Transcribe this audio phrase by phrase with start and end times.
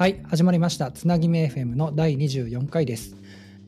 [0.00, 0.90] はい、始まりました。
[0.90, 3.14] つなぎめ FM の第24回です。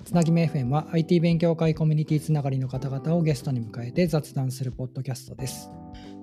[0.03, 5.69] つなぎめ FM は IT 勉強会コミュニティつながりの方々をゲストに迎えて雑談するポッドキャストです。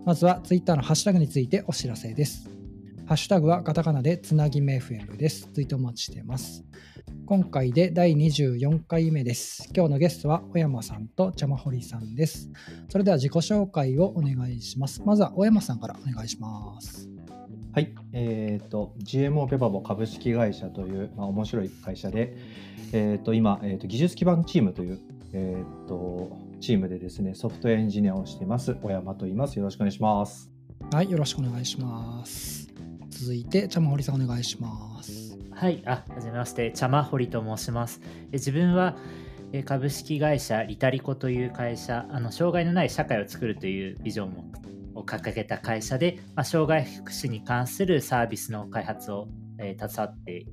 [0.07, 2.50] まずは Twitter のハッシュタグについてお知らせです。
[3.05, 5.48] ハッシュタグはカタカナでつなぎめ FM です。
[5.54, 6.66] ツイートお待ちしています。
[7.28, 9.70] 今回で第24回目です。
[9.76, 12.50] 今日のゲストは小山さんと茶間堀さんです。
[12.88, 15.04] それでは自己紹介をお願いします。
[15.05, 17.07] まずは小山さんからお願いします。
[17.71, 22.36] はい、えっ、と GMO ペパボ株式会社という、まあ、面白い会社で、
[22.93, 25.00] えっ、と今、えー、と技術基盤チームという、
[25.33, 29.57] えっ、とチームでですねソフトウェアエンジニアをしています小山と言います。
[29.60, 30.50] よろしくお願いします。
[30.91, 32.73] はい、よろしくお願いします。
[33.11, 35.38] 続いて、茶間堀さんお願いします。
[35.52, 38.02] はい、あ、はじめまして、茶間堀と申します。
[38.31, 38.97] え自分は
[39.52, 44.45] え株式会社リタリコという会社、あの障害のない社会を作るというビジョンも
[45.00, 50.45] を掲げた会社で、まあ、障害福祉に関するサービスの開発を、えー携わって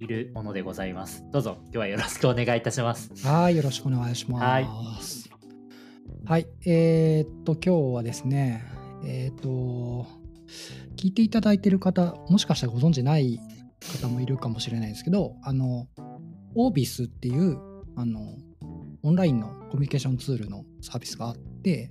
[0.00, 1.24] いるものでございます。
[1.32, 3.10] どうぞ今日はよろしくお願いいたします。
[3.26, 4.40] はい、よろしくお願いしま
[5.00, 5.28] す。
[6.24, 8.64] はい、えーっと、今日はですね、
[9.04, 10.06] えーっと、
[10.96, 13.40] 聞いていただいている方、もしかしたらご存知ない
[14.00, 15.88] 方もいるかもしれないですけど、あの、
[16.54, 17.58] オービスっていう、
[17.96, 18.36] あの、
[19.02, 21.90] オンラインのコミュニケーションツールのサービスがあって、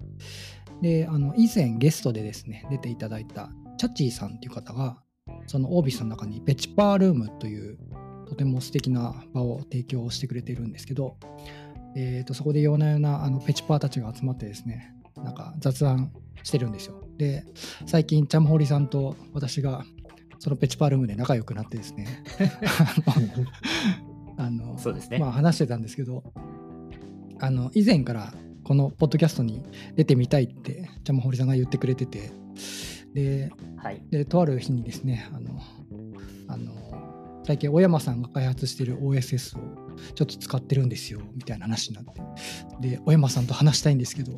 [0.82, 4.98] で、あの、以前ゲストでですね、出ていただいたチャッチーさんっていう方が、
[5.48, 7.78] そのオービスの中にペチパールームという
[8.28, 11.18] とても素敵な場を提供してくれているんですけど、
[11.96, 16.12] えー、とそこで夜な夜なあのペチパーたちが集まってですねなんか雑談
[16.44, 17.04] してるんですよ。
[17.18, 17.46] で
[17.86, 19.84] 最近チャムホリさんと私が
[20.40, 22.24] そのペチパールームで仲良くなってですね
[24.38, 25.18] あのあのそうですね。
[25.18, 26.24] まあ、話してたんですけど
[27.40, 28.34] あの以前から
[28.68, 29.64] このポッドキャストに
[29.96, 32.32] 出てみたいってチャムホリさんが言ってくれてて。
[33.14, 35.60] ではい、でとある日にですねあの
[36.50, 39.62] あの最近小山さんが開発している OSS を
[40.14, 42.04] ちょっと使ってるんですよみたいな話になっ
[42.82, 42.90] て。
[42.90, 44.34] で小山さんと話したいんですけど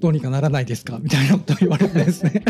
[0.00, 0.98] どうにかならないですか？
[0.98, 2.42] みたいなことを言われてですね。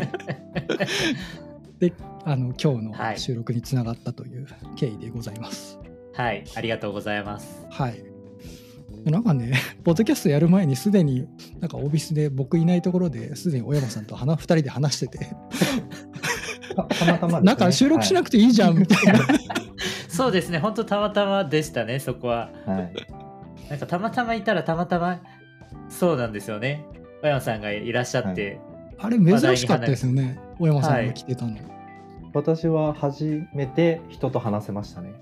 [1.78, 1.92] で
[2.24, 4.46] あの今日の収録につながったという
[4.76, 5.78] 経緯でございます。
[6.14, 7.66] はい、ありがとうございます。
[7.68, 8.15] はい
[9.10, 9.52] なんかね、
[9.84, 11.26] ポッドキャストやる前にすでに、
[11.60, 15.30] なんかオフィスで僕いないところですでに小山さんと2人で話してて、
[16.74, 19.20] た たまたまね、 なんか収録しなくていいじゃんみたいな、
[20.08, 22.50] そうですね、本当たまたまでしたね、そこは。
[22.66, 22.92] はい、はい
[23.68, 25.20] なんかたまたまいたらたまたま
[25.88, 26.84] そうなんですよね。
[27.22, 28.60] 小山さんがいらっしゃって、
[28.98, 31.56] あれ珍しかったですよね、小山さんが来てたの。
[32.32, 35.14] 私は初めて人と話せましたね。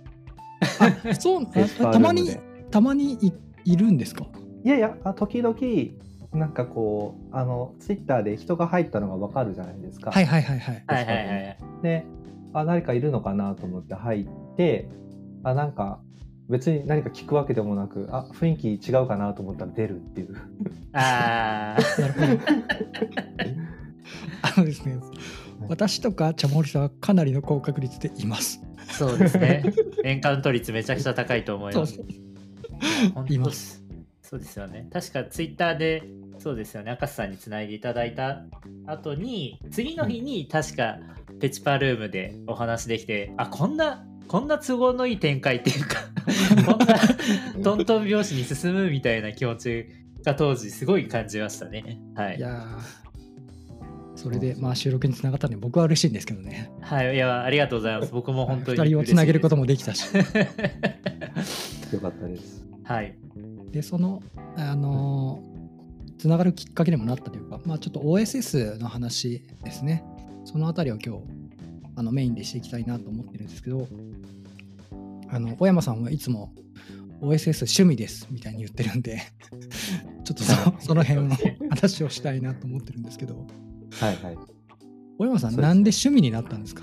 [0.78, 2.36] あそうたまに
[2.70, 3.32] たまにい
[3.64, 4.26] いるんですか？
[4.64, 5.56] いやいや、あ時々
[6.32, 10.10] なんかこうあのツイッターで人が入ったのがわかるじゃないですか。
[10.10, 10.84] はいはいはいはい。
[10.86, 11.58] はいはいはい。
[11.82, 12.04] で
[12.52, 14.88] あ誰かいるのかなと思って入って
[15.42, 16.00] あなんか
[16.48, 20.36] 別に何か聞くわけでもなくあ雰囲気違うかなと思ったら出るっていう
[20.92, 22.26] ああ、なるほど。
[24.42, 24.98] あのですね、
[25.68, 28.60] 私とか茶森さんはかなりの高確率でいます。
[28.90, 29.64] そうですね。
[30.04, 31.98] エンカウント率めちゃくちゃ高いと思います。
[33.28, 33.84] います
[34.34, 34.88] そうですよね。
[34.90, 36.02] 確かツイッターで、
[36.38, 36.90] そうですよね。
[36.90, 38.42] 赤瀬さんにつないでいただいた
[38.86, 40.98] 後に、次の日に確か
[41.40, 46.00] ペチパルームでお話できて、あ、こんな、こんな都合のいい展開っていうか、
[46.66, 46.96] こんな
[47.62, 49.86] トントン拍子に進むみたいな気持ち
[50.24, 52.00] が当時すごい感じましたね。
[52.16, 52.40] はいい。
[52.40, 56.72] やーそれでまあ収録につながったので僕は嬉しいんですけどね。
[56.80, 57.14] はい。
[57.14, 58.12] いや、ありがとうございます。
[58.12, 58.80] 僕も本当に。
[58.80, 60.08] 2人をつなげることもできたし。
[61.92, 62.64] よかったです。
[62.84, 63.16] はい。
[63.72, 64.22] でその
[64.56, 65.42] あの
[66.18, 70.04] つながるきっかけにもなったというか、まあ、ちょっと OSS の話ですね。
[70.44, 71.22] そのあたりを今日
[71.96, 73.88] あのメインでしていきたいなと思ってるんですけど
[75.28, 76.52] あの小山さんはいつも
[77.20, 79.22] OSS 趣味ですみたいに言ってるんで
[80.24, 80.54] ちょっとそ
[80.88, 81.36] その辺の
[81.70, 83.46] 話をしたいなと思ってるんですけど。
[83.92, 84.38] はいはい。
[85.18, 86.82] 小山さんなんで趣味になったんですか？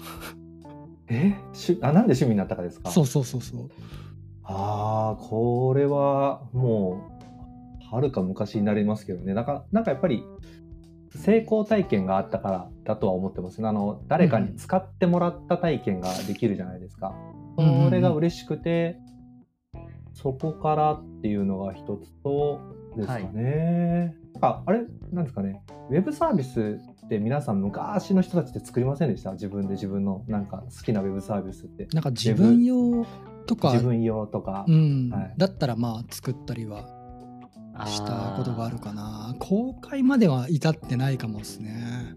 [1.10, 1.34] え？
[1.54, 2.90] しあなんで趣味になったかですか？
[2.90, 3.70] そうそうそうそう
[4.54, 7.10] ああこれはも
[7.90, 9.34] うはるか昔になりますけどね。
[9.34, 10.24] なんかなんかやっぱり
[11.16, 13.68] 成功体験があったからだとは思ってますね。
[13.68, 17.14] あの誰かに使ってもらった体験ができるじゃないですか、
[17.58, 18.98] うんそれが嬉しくて
[20.14, 22.60] そこからっていうのが一つと
[22.96, 24.82] ですかね、ああれ？
[25.12, 25.62] なんですかね。
[25.90, 29.32] ウェブサービスって皆さん昔の人たちって作りませんでした？
[29.34, 31.88] 自分で自分のなんか好きなウェブサービスって。
[31.94, 33.06] なんか自分用
[33.46, 33.72] とか。
[33.74, 35.10] 自分用とか、うん。
[35.10, 35.34] はい。
[35.38, 36.88] だったらまあ作ったりは
[37.86, 39.36] したことがあるかな。
[39.40, 42.16] 公開までは至ってないかもですね。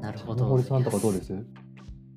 [0.00, 0.46] なるほど。
[0.46, 1.32] 堀さんとかどうです？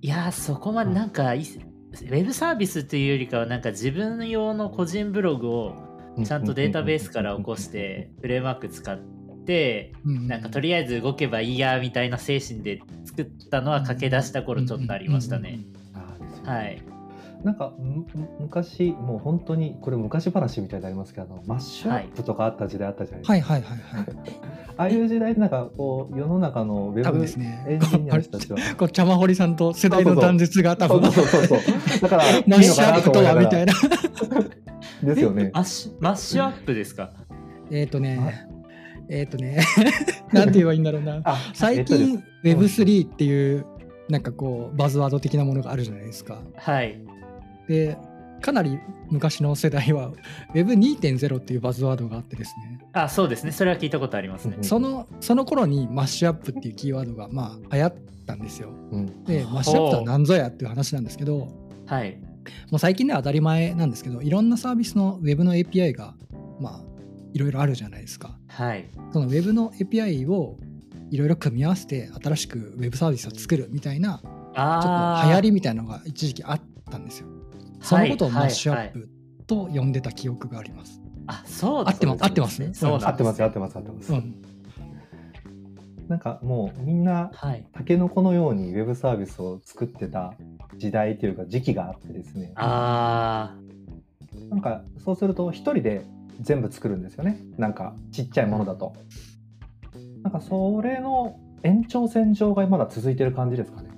[0.01, 5.75] いやそこまでなんか、ウェブサービスというよりかはなんか自分用の個人ブログを
[6.23, 8.97] ちゃんとデータベースから起こしてフレームワーク使っ
[9.45, 15.59] てなんかとりあえず動けばいいやみたいな精神で作ったのは駆け出した頃ちょっとありましたね。
[16.45, 16.81] はい。
[17.43, 17.73] なんか
[18.39, 23.33] 昔もう本当にこれ昔話みたいになりますけどマッシュアップとかあった時代あったじゃないですか。
[23.33, 24.05] はいはいはいはい。
[24.77, 31.59] ああいう時代なんかこう世の中のウェブエンジニアの人たちは、ね、こうちゃまほりさんと世代の断絶が多分そうそうそう
[32.01, 33.73] だから マッシュアップとはみたいな
[35.03, 35.51] ですよね。
[35.53, 37.11] マッシュマッシュアップですか？
[37.71, 38.47] えっ、とね。
[39.11, 39.59] えっ、とね、
[40.31, 41.23] なんて言えばいいんだろうな。
[41.55, 43.65] 最近 Web3 っていう
[44.07, 46.41] なんかこうバズワード的なものがあるじゃないですか。
[46.55, 46.99] はい。
[47.69, 47.97] で
[48.41, 48.79] かなり
[49.09, 50.11] 昔の世代は
[50.53, 52.79] Web2.0 っていうバズワードがあってですね。
[52.93, 53.51] あそうですね。
[53.51, 54.57] それは聞いたことありますね。
[54.61, 57.95] そのその頃にマッシュアップっていうキーワードがまあ流行っ
[58.25, 61.47] たんですよ、うん、でマッシュアップとは何ぞやっていう話なんですけど
[61.85, 62.17] はい。
[62.71, 66.15] もう最近では当たり前なんですけどいろんなサービスの Web の API が
[66.59, 66.81] まあ
[67.33, 68.35] いろいろあるじゃないですか。
[68.47, 68.89] はい。
[69.13, 70.57] その Web の API を
[71.11, 77.27] いろいろ組み合わせて新しく Web サービスを作るみたいなちょっと流行りみたいなのが一時期あったんですよ
[77.81, 79.09] そのことをマッシュアップ
[79.47, 81.01] と呼んでた記憶があります。
[81.27, 82.23] あ、そう合ってます。
[82.23, 82.73] 合ってますね。
[82.73, 83.43] そう合ってます。
[83.43, 83.75] 合ってます。
[83.75, 84.13] 合ってます。
[86.07, 87.31] なんかもうみんな
[87.71, 90.33] タケノコのようにウェブサービスを作ってた
[90.75, 92.51] 時代というか時期があってですね。
[92.55, 94.49] ああ。
[94.49, 96.05] なんかそうすると一人で
[96.41, 97.39] 全部作るんですよね。
[97.57, 98.93] なんかちっちゃいものだと。
[100.23, 103.89] なんかそれの延長線上がまだ続いてる感じですかね。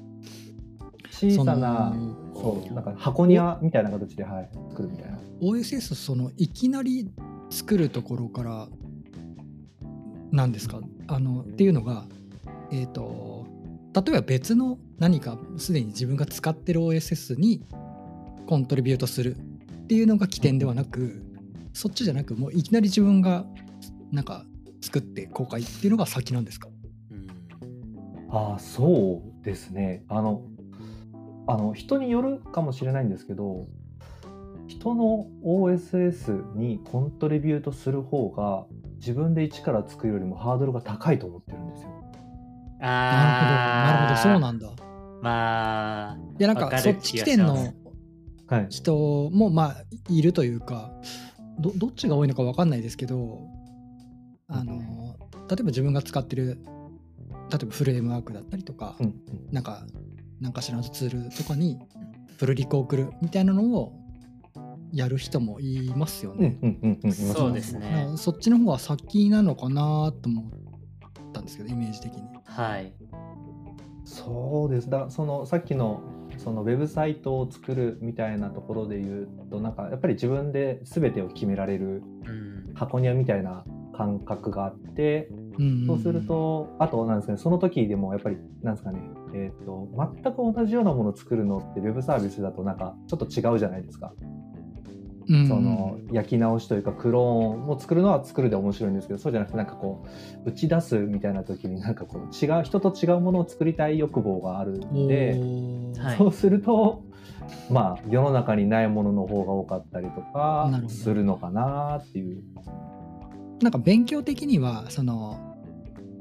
[1.09, 1.93] 小さな
[2.41, 2.73] そう。
[2.73, 5.19] なんか箱庭みたいな形で、はい、作るみたいな。
[5.41, 7.09] OSS そのいきなり
[7.49, 8.67] 作るところから
[10.31, 10.79] なんですか？
[11.07, 12.05] あのっていうのが
[12.71, 13.45] えっ、ー、と
[13.93, 17.63] 例えば別の何かすでに自分が使ってる OSS に
[18.47, 21.21] コントリビュートするっていうのが起点ではなく
[21.73, 23.45] そっちじゃなくもういきなり自分が
[24.11, 24.45] なんか
[24.81, 26.69] 作って公開っていうのが先なんですか、
[27.11, 27.27] うん、
[28.29, 30.03] ああそうですね。
[30.07, 30.43] あの
[31.51, 33.68] あの人によるかもしれないんですけど
[34.68, 38.65] 人の OSS にコントリビュートする方が
[39.00, 41.89] 自分で一から作るよりもハードルが高いと思ってるんですよ。
[42.80, 44.69] あなるほどなるほどそうなんだ。
[45.21, 47.74] まあいやなんかそっち起点の
[48.69, 49.75] 人もまあ
[50.07, 50.94] いるというか
[51.59, 53.42] どどっちが多いのか分かんないですけど
[54.48, 55.18] あの
[55.50, 56.59] 例えば自分が使ってる
[57.51, 59.13] 例えばフレームワークだったりとか、うんうん、
[59.51, 59.86] なんか
[60.41, 61.79] 何かしらのツールとかに
[62.38, 63.93] プルリクを送るみたいなのを
[64.91, 66.57] やる人もいますよね。
[67.35, 68.11] そうですね。
[68.17, 72.23] そっちの方が先なのかなと思ったんですけどイメージ的に。
[72.45, 72.93] はい。
[74.03, 76.01] そうですだそのさっきの
[76.38, 82.01] そのウェブサイトを作るみたいなところで言うとなんかやっぱり自分で全てを決められる
[82.73, 83.63] 箱庭みたいな
[83.95, 85.29] 感覚があって、
[85.59, 88.99] うん、そうするとあとなんですかねその時でもやっぱりなんですかね
[89.33, 89.87] えーと、
[90.21, 94.13] 全く同じようなものを作るのってウェブサービスだとなんかちょっと違うじゃないですか。
[95.29, 100.05] うん、その焼き直しというかクローンを作るのは作るで面白いんですけどそうじゃなくてなんかこ
[100.45, 105.39] う打ち出すみたいな時になんかこう違う人と違うものを作りたい欲望があるんで、
[106.01, 107.03] はい、そうすると
[107.69, 112.43] まあ世の中にないものの方が多かったりとかするのかなっていう。
[113.61, 115.50] なんか勉強的にはその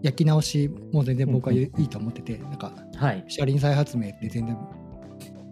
[0.02, 4.56] 焼き直しも全然僕はいいと思ってて、なんか、はい、車輪再発明って全然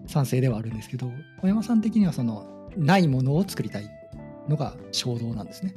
[0.07, 3.91] 賛成ではあるんですけど小山さん的にはそのないものを作りたい
[4.49, 5.75] のが衝動なんですね。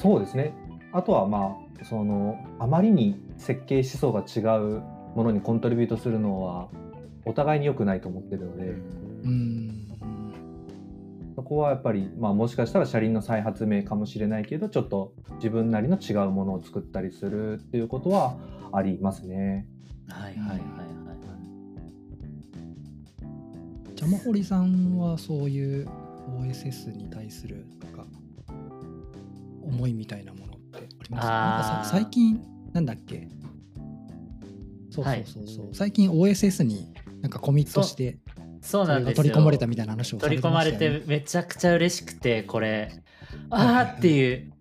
[0.00, 0.54] そうですね
[0.92, 4.82] あとはまあそのあまりに設計思想が違う
[5.16, 6.68] ものにコントリビュートするのは
[7.24, 8.62] お互いに良くないと思ってるので。
[9.24, 9.67] うん
[11.48, 18.36] そこはやっぱり、まあ、もしかしたら車輪の再発明かもしれないけどちょっと自分なりの違うものを作ったりするっていうことは
[18.70, 19.66] ありますね。
[20.10, 20.58] はいはいはいはい。
[23.94, 25.88] ジャマホリさんはそういう
[26.38, 28.04] OSS に対するなんか
[29.62, 31.30] 思いみたいなものってありますか？
[31.30, 32.42] なんか最近
[32.74, 33.26] なんだっけ？
[34.90, 38.18] そうそうそうそう、はい、最近 OSS になんかコミットして
[38.60, 39.24] そうなんですよ。
[39.24, 42.92] 取り込まれたみたいな話を取り込まれてめちゃくちゃ嬉しくてこれ。
[43.50, 44.52] ああっていう。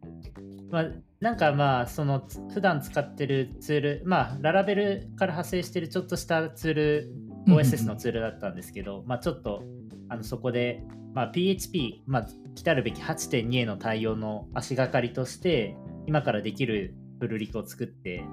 [0.70, 0.86] まあ
[1.20, 7.12] なんかまあその普段使ってるツールまあララベルから派生してるちょっとしたツール
[7.48, 9.64] OSS のツールだったんですけど、まあちょっと
[10.10, 15.76] あのそこで、まあ、PHP、まあ、来たるべき8.2への対応の足がかりとして
[16.06, 18.24] 今からできるプルリクを作って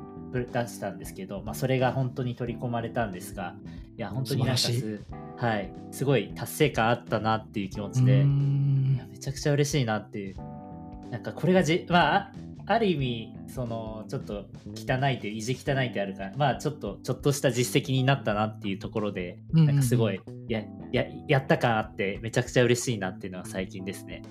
[0.40, 3.54] 出したんですけど、まあ、それが本当に取り込まれたんですが
[3.96, 5.04] いや本当になんかす,、
[5.36, 10.36] はい、すごい達成感あったなっていう気持ちでめちゃくちゃ嬉しいなっていう
[11.10, 12.32] なんかこれがじまあ
[12.66, 24.22] ある意味そのちょっと汚いという意地汚いってあるからまあちょっとちょっとした実績になったなっていうところで、なんかすごいやややった感あってめちゃくちゃ嬉しいなっていうのは最近ですね。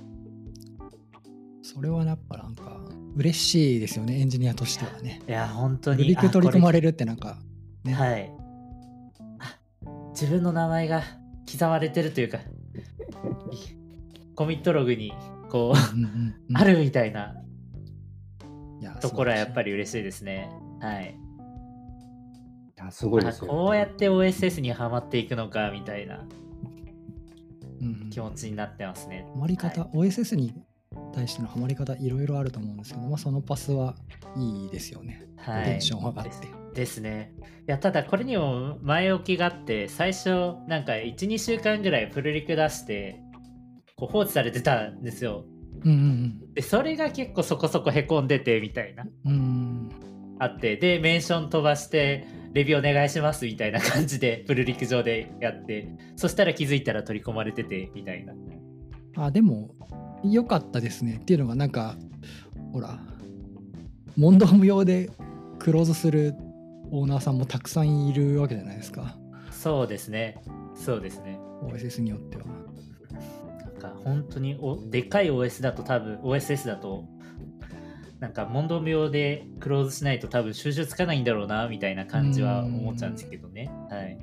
[1.64, 2.78] それはやっぱなんか
[3.16, 5.22] 嬉しいですよねエンジニアとしてはね。
[5.28, 6.04] いや本当に。
[6.04, 7.38] リク取り込まれるってなんか、
[7.86, 8.32] ね、はい。
[10.12, 11.02] 自分の名前が
[11.50, 12.40] 刻まれてるというか
[14.36, 15.14] コミットログに
[15.50, 17.34] こうあるみたいな
[19.00, 20.50] ところはやっぱり嬉しいですね。
[20.82, 21.18] はい。
[22.78, 26.26] いやすごいですよ、こうやって OSS にはまっていくのかみたいな
[28.12, 29.26] 気持ちになってますね。
[29.30, 30.54] はまり方、はい、OSS に
[31.14, 33.96] 対してのハマり方いろいろあると思うんですけど、まあ、そのパスは
[34.36, 35.28] いいですよね。
[35.38, 36.32] はい、テンション上がって。
[36.74, 37.34] ですね。
[37.68, 43.22] いやただこれにも前置きがあって最初なんか12週間ぐらいプルリク出して
[43.96, 45.46] こう放置されてたんですよ。
[45.86, 49.90] うんうんうん、でそれが結構そこそこへこんでてみたいな、うん、
[50.40, 58.34] あってでメンション飛ばしてレビューお願いしますみたいな感じでプルリク上でやってそしたら気づいたら取り込まれててみたいな
[59.18, 59.76] あでも
[60.24, 61.96] 良かったですねっていうのがなんか
[62.72, 63.00] ほら
[64.18, 65.10] 問答無用で
[65.60, 66.36] クローズする
[66.92, 69.18] オーナーさんもたくさんいるわけじゃないですか。
[69.52, 70.42] そうですね。
[70.76, 71.40] そうですね。
[71.64, 72.44] OSS によっては。
[73.60, 77.06] なんか本当におでかい OS だと多分 OSS だと
[78.20, 83.72] なんか問答無用でクローズしないと多分収集つかないんだろうなみたいな感じは思っちゃうんですけどね。
[83.90, 84.18] はい。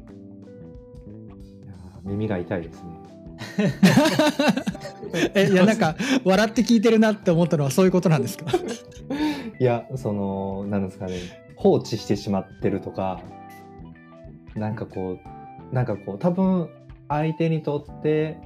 [1.65, 3.00] いや耳が痛いですね
[5.35, 8.47] えいやなんか笑って聞いてるなって思ったのはそういうことなんですか？
[9.59, 11.15] いやそのなんですかね
[11.57, 13.21] 放置してしまってるとか
[14.55, 15.19] なんかこ
[15.73, 16.69] うなんかこう多分
[17.09, 18.39] 相手にとって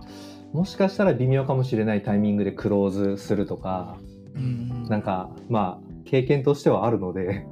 [0.52, 3.96] もしかしたら微妙かもしれないタイミングでクローズするとか、
[4.34, 7.44] うん、なんかまあ経験としてはあるので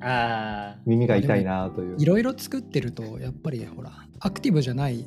[0.00, 1.96] あ耳が痛いなという。
[1.98, 5.04] いろいろ作ってるとやっぱりほらアクティブじゃない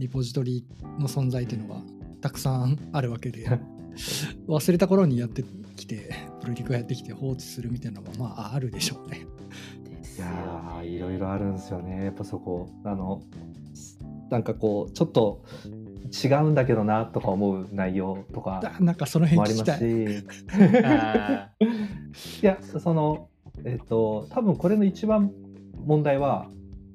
[0.00, 0.64] リポジトリ
[0.98, 1.82] の存在っていうのが
[2.20, 3.46] たくさんあるわけで
[4.48, 5.44] 忘れた頃にやって
[5.76, 9.26] きてプロリクやってきて放置するみたいなのはまああるでしょうね。
[10.16, 13.22] いやいろいろあるんですよねやっぱそこあの
[14.28, 15.44] なんかこうちょっと
[16.24, 19.80] 違うんだけどなとか思う内容とかなんかその辺聞きたい。
[22.42, 23.30] いやその
[23.64, 25.32] えっと多分これの一番
[25.86, 26.50] 問題は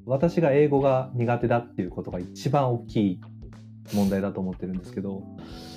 [0.06, 3.22] 私が英語が苦手だっていうことが一番大きい
[3.94, 5.24] 問題だと思ってるんですけど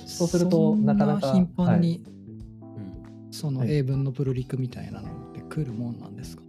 [0.05, 2.03] そうするとなかなか頻繁に、
[2.61, 2.67] は
[3.31, 6.43] い、その英文のプルリクみたいなのって来るもんなんですか、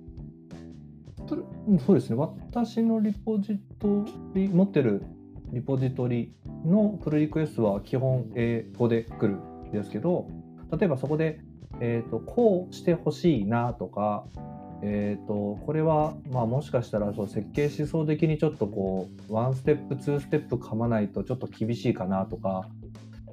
[1.18, 1.38] は
[1.76, 2.16] い、そうですね。
[2.16, 5.02] 私のリポジトリ持ってる
[5.52, 6.32] リポジトリ
[6.64, 9.36] のプルリクエストは基本英語で来る
[9.68, 10.28] んですけど
[10.70, 11.40] 例えばそこで、
[11.80, 14.24] えーとこうしてほしいなとか
[14.82, 22.66] えーと、これは、まあ、もしかしたらそう設計思想的にちょっとこうワンステップツーステップ噛まないとちょっと厳しいかなとか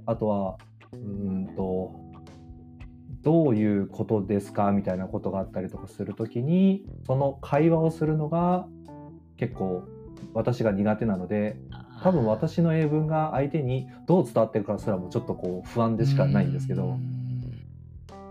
[0.06, 0.58] あとは
[0.94, 1.92] うんと
[3.24, 8.68] どういうことですかみたいなことがあったりとかするときにその会話をするのが
[9.38, 9.84] 結構
[10.34, 11.58] 私が苦手なので
[12.04, 16.98] 多分私の英文が相手にどう伝わってるかすらもちょっとこう不安でしかないんですけど。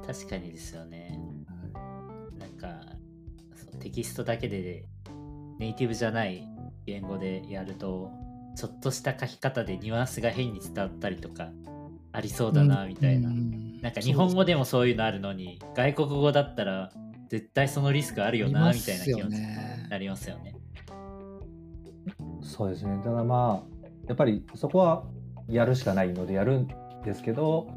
[0.06, 0.95] 確かにですよね
[3.76, 4.86] テキストだけで
[5.58, 6.46] ネイティブじゃない
[6.84, 8.10] 言語でやると
[8.56, 11.50] ちょっとした書き方でニュアンスが変に伝わったりとか
[12.12, 16.90] ありそうだなみたいな、うん、なんか日本語でもそういうのあるのに外国語だったら
[17.28, 20.54] 絶対そのリスクあるよなみたいな気持ちになりますよね。
[22.40, 23.00] そうですね。
[23.02, 25.04] ただまあやっぱりそこは
[25.48, 26.68] やるしかないのでやるん
[27.04, 27.68] ですけど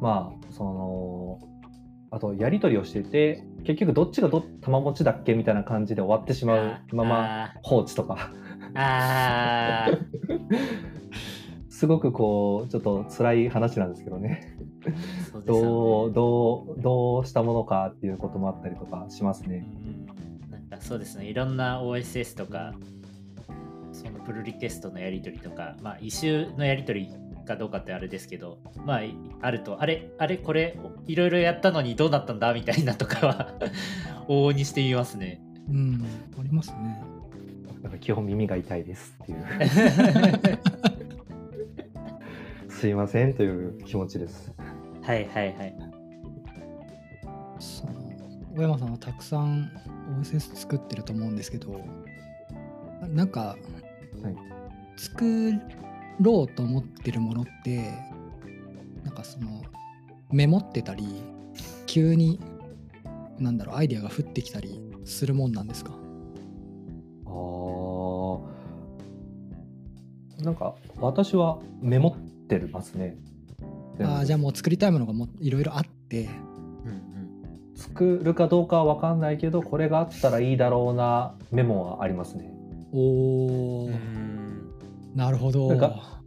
[0.00, 1.38] まあその
[2.10, 8.32] あとやり取りをしてて結局どっちがど玉持ちだっけみたいな感じで終わってしまうまま放置とか。
[8.74, 9.88] あ
[11.68, 14.56] すごくこうちょっと辛い話なんですけどね。
[14.84, 15.44] ね。
[15.46, 19.66] どうどうどうしたものかっていうこともあったりとかしますね。
[20.50, 21.26] なんかそうですね。
[21.26, 22.74] いろんな OSS とか
[23.92, 27.14] そのプルリクエストのやり取りとか、まあ、異臭のやり取り
[27.44, 29.00] かどうかってあれですけどまあ
[29.40, 33.54] あるとあれあれこれいろいろやったのにどうなったんだみたいなとかは
[34.28, 35.40] 往々にしてみますね。
[35.68, 36.04] うん
[36.38, 37.02] ありますね。
[37.82, 39.44] なんか基本耳が痛いですっていう
[42.70, 44.52] すいませんという気持ちです。
[45.02, 45.74] はいはいはい。
[47.58, 47.92] その
[48.54, 49.70] 小山さんはたくさん
[50.20, 51.80] OSS 作ってると思うんですけど
[53.08, 53.56] なんか、
[54.22, 54.50] はい
[55.00, 55.54] 作
[56.20, 57.92] ろうと思ってるものって
[59.04, 59.62] なんかその
[60.30, 61.06] メモってたり
[61.86, 62.38] 急に
[63.38, 65.92] なんだろうアイデアが降ってきたりするもんなんですか？
[67.26, 67.30] あ
[70.38, 70.42] あ。
[70.44, 73.16] なんか私はメモってますね。
[73.98, 76.30] あーじゃあもう作りたいものがもういろいろあって
[76.86, 77.02] うん
[77.76, 82.50] 作るかどうかは分かんないけどこれがあったらいいだろうなメモはありますね。
[82.92, 84.39] おーうんうん
[85.14, 85.68] なるほど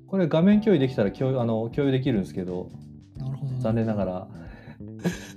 [0.07, 2.69] これ画面共有できたら共有あの共有できるんですけど
[3.17, 4.27] なるほど残念ながら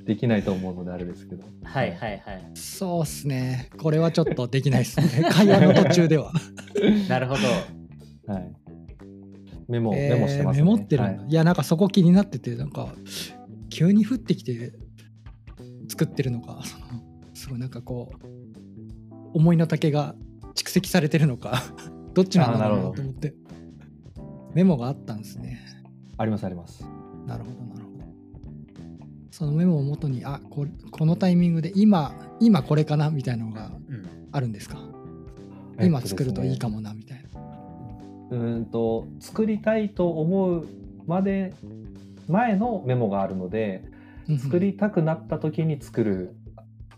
[0.05, 1.45] できないと思うのであれですけど。
[1.65, 2.51] はいはいはい。
[2.55, 6.33] そうっすねこれはちょっとできないですね 会話の途中では
[7.09, 7.35] なるほ
[8.27, 8.33] ど。
[8.33, 8.53] はい。
[9.69, 10.63] メモ、えーメモしてますね。
[10.63, 12.95] メモってるんだ、はいい、やなんかそこ気になっててなんか
[13.69, 14.73] 急に降ってきて
[15.89, 16.85] 作ってるのかその
[17.35, 18.27] すごいなんかこう
[19.35, 20.15] 思いの丈が
[20.55, 21.63] 蓄積されてるのか
[22.17, 23.35] どっちなんだろうと思って。
[24.55, 25.61] メモがあったんですね。
[26.17, 26.83] ありますあります。
[27.27, 28.05] なるほどなるほど。
[29.31, 34.07] そのメモをもとにあここのタイミングで今今これかなみたいなのがうん。
[34.33, 34.79] あるんですか？
[35.81, 36.77] 今作るといいかも。
[36.77, 37.41] もなみたいな、
[38.31, 40.67] うーんと作りたいと思う
[41.07, 41.55] まで
[42.29, 43.85] 前のメモがあるので
[44.39, 46.35] 作りたくなった時に作る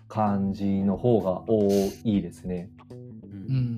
[0.08, 1.68] 感じの方が多
[2.04, 2.70] いですね。
[2.90, 3.56] うん。
[3.56, 3.77] うん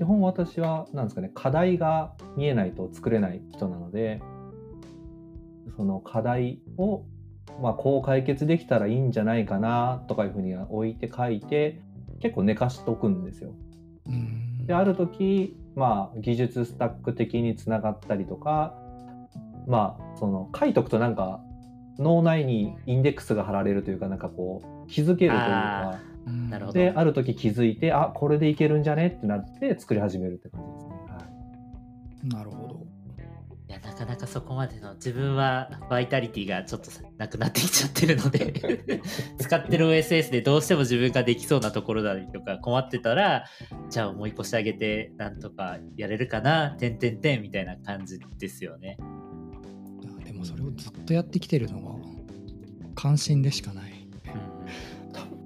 [0.00, 4.22] 基本私はなんですかね課題が見えないと作れない人なので
[5.76, 7.04] その課題を、
[7.60, 11.82] まあ、こう解決できたらいいんじゃないかなとかいうふうに置いて書いて
[12.18, 13.52] 結構寝かしとくんですよ。
[14.06, 14.66] うん。
[14.66, 18.74] である時、まあ、技術スタック的につながったりとか
[19.66, 21.42] まあその書いとくとなんか
[21.98, 26.78] 脳内にインデックスが貼られるというかなんかこう気づけるというかなるほど。
[26.78, 30.94] である時気づいてあこれでいけるんじゃねってなって作り始めるって感じですね。
[31.08, 31.20] は
[32.24, 32.28] い。
[32.28, 32.90] なるほど。
[33.70, 39.00] いやなかなかそこまでの自分はバイタリティがちょっとなくなってきちゃってるので
[39.38, 43.44] 使ってる OSS でどうしても自分ができそうなところだりとか困ってたら
[43.88, 48.98] じゃあ思い越してあげてなんとかやれるかなてんてんてんみたいな感じですよね。
[50.24, 51.94] でもそれをずっとやってきてるのが
[52.96, 53.99] 関心でしかない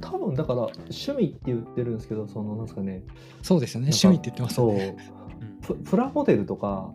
[0.05, 3.03] 多分だから趣味って言ってるんですけどそのなんですかね。
[3.43, 3.87] そうですよね。
[3.87, 4.97] 趣味って言ってますよね。
[5.67, 5.77] そう。
[5.79, 6.93] ププラモデルとか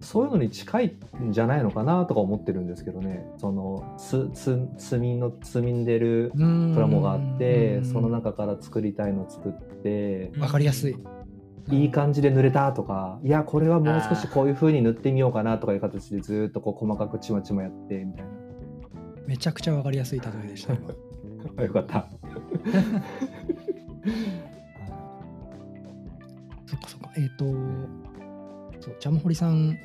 [0.00, 3.26] そういうのに近いんじゃないのかなとか思ってるんですけどね。
[3.38, 6.40] そのつつ積みの積んでるプ
[6.78, 7.84] ラモがあってうん。
[7.84, 10.96] その中から作りたいのを作ってわかりやすい。
[11.70, 18.26] いい感じで塗れたとかいやこれはもう少しこういう風に塗ってみようかなとかいう形でずっとこう細かくちまちまやってみたい
[19.26, 20.74] めちゃくちゃわかりやすい例えでした
[21.62, 22.08] よかった。
[26.66, 27.10] そっかそっか。
[27.16, 27.44] えっ、と
[28.80, 29.78] そうジャムホリさん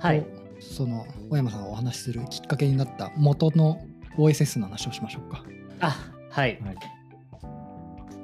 [0.00, 0.26] と、はい。
[0.60, 3.80] その小山さんがお話しするきっかけになった元の
[4.18, 5.44] OSS の話をしましょうか。
[5.80, 5.96] あ
[6.30, 6.60] はい。
[6.62, 6.76] はい。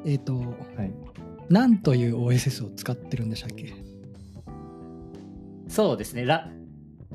[0.05, 0.45] えっ、とは
[0.85, 0.93] い。
[1.49, 3.73] 何という OSS を使ってるんでしたっけ？
[5.69, 6.25] そうですね。
[6.25, 6.51] ラ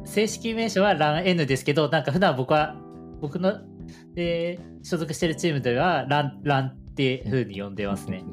[0.06, 2.76] 正式名称は LAN-N ですけどなんか普段僕は
[3.20, 3.60] 僕の、
[4.16, 8.24] えー所属してるチームでは LAN, LAN っていう風に呼んでますね。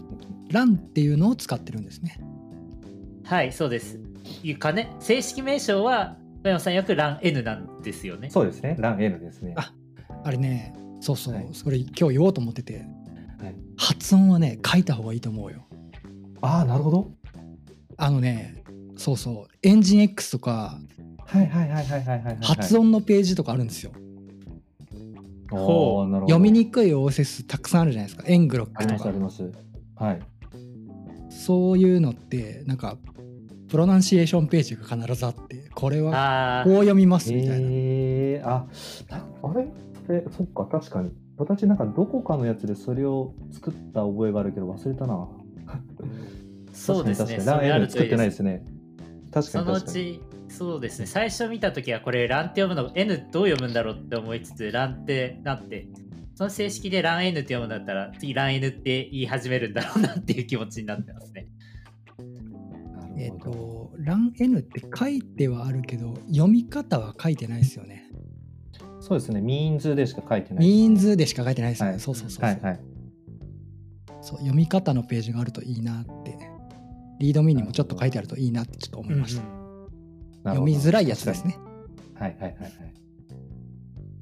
[0.50, 2.18] LAN っていうのを使ってるんですね。
[3.24, 4.00] はい、そうです。
[4.42, 8.30] いうかね、正式名称は、小山さんよく LAN-N なんですよね。
[8.30, 8.76] そうですね。
[8.78, 9.54] ラン N ですね。
[9.56, 9.72] あ
[10.24, 11.48] あれねそうそう、はい。
[11.52, 12.86] それ今日言おうと思ってて。
[13.40, 13.54] はい。
[13.76, 15.66] 発音はね書いた方がいいと思うよ。
[16.40, 17.10] ああなるほど。
[17.96, 18.62] あのね
[18.96, 19.54] そうそう。
[19.62, 20.78] エンジン X とか
[21.26, 22.36] はいはいはいはいはいはいはい。
[22.40, 23.92] 発音のページとかあるんですよ、
[25.50, 28.24] 読みにくい OSS たくさんあるじゃないですか。
[28.26, 28.98] エングロッありクとか。
[28.98, 29.52] ますあります。
[29.96, 30.20] はい。
[31.30, 32.96] そういうのってなんか
[33.68, 38.66] プロナンシエーションページが必ずあってこれはあこう読みますみたいな、えー、あ
[39.08, 39.68] なあれ？
[40.06, 41.10] それそっか確かに。
[41.36, 45.14] 私なんかどこかのやつでそれを作った覚えがあるけど忘れたな。
[45.68, 45.80] あ、
[46.72, 47.36] そうですね。
[47.36, 47.60] 確かに。
[47.60, 48.64] 確かに作ってないですね。
[49.30, 50.04] 確かそのうに確かに。
[50.14, 51.06] ち、そうですね。
[51.06, 55.88] 最初見たときは、これ LAN って読むの、N どう読むんだろうって思いつつ、LAN ってなって、
[56.34, 61.48] その正式で LAN-N って読むんだったら、次 LAN-N って言い始めるんだろうなっていう気持ちになってますね。
[63.18, 63.52] えっ、なるほど。
[63.52, 68.04] と LAN-N って書いてはあるけど読み方は書いてないですよね。
[69.00, 69.40] そうですね。
[69.40, 72.00] ミーンズでしか書いてないミーンズでしか書いてないですよね、はい。
[72.00, 72.80] そうそうそうそう、はいはい。
[74.22, 76.58] そう読み方のページがあるといいなって。
[77.18, 79.42] リードミーにもちょっと書いてあるといいなってちょっと思いました、
[80.54, 80.64] 読ど。
[80.64, 81.56] みづらいやつですね。
[82.14, 82.72] はいはいはいはい。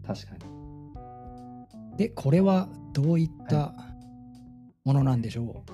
[0.06, 1.96] 確かに。
[1.96, 3.74] でこれはどういった
[4.84, 5.70] ものなんでしょう、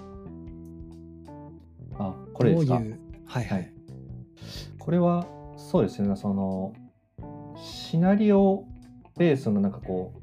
[1.98, 2.78] あこれですか？
[2.78, 2.98] どういう？
[3.24, 3.72] はいはい、
[4.78, 6.16] これはそうですね。
[6.16, 6.72] その
[7.56, 8.64] シナリオ
[9.18, 10.14] ベースのなんかこ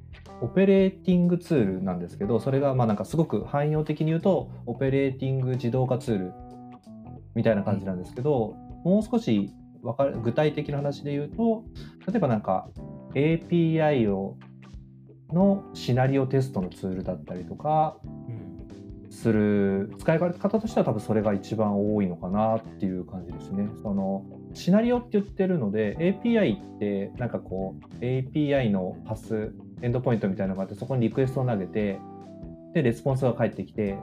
[0.42, 6.34] うオペレーティングツールなんですけどそれがまあなんかすごく汎用的に言うとオペレーティング自動化ツール
[7.36, 9.59] みたいな感じなんですけど、もう少しわ
[9.94, 11.64] かる具体的な話で言うと
[12.08, 12.70] 例えばなんか
[13.14, 14.38] API を
[15.34, 17.98] のシナリオテストのツールだったりとか
[19.10, 23.68] する使い方としては多分それが一番多いのかなっていう感じですね。
[23.82, 32.00] そのシナリオって言ってるので API ってなんかこう API のパスエンドポイントみたいなのがあってそこにリクエストを投げて
[32.74, 33.98] でレスポンスが返ってきて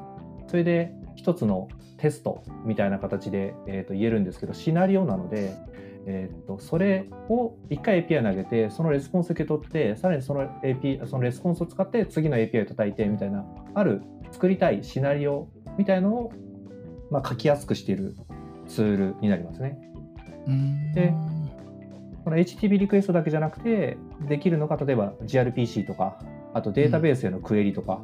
[0.49, 5.57] それで一つのテストみたいな形で、えーと言えるんですけどシナリオなので、
[6.07, 16.33] えー、とそれを1回 API 投げてそのレスポンス受け取ってさらにその API そのレスポンスを使って次の API を叩いてみたいなある作りたいシナリオみたいのを、
[17.11, 18.15] まあ、書きやすくしている
[18.69, 19.79] ツールになりますね。
[20.95, 21.13] で
[22.25, 23.97] この HTTP リクエストだけじゃなくて
[24.29, 26.19] できるのが例えば gRPC とか
[26.55, 28.01] あとデータベースへのクエリとか、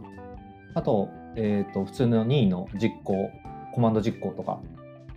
[0.75, 3.30] あと,、えー、と普通の任意の実行
[3.72, 4.60] コマンド実行とか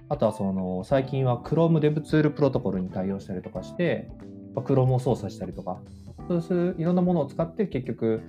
[0.10, 4.10] あとはその最近は Chrome DevTool プロトコルに対応したりとかして、
[4.54, 5.80] まあ Chrome を操作したりとか
[6.28, 8.22] そういういろんなものを使って結局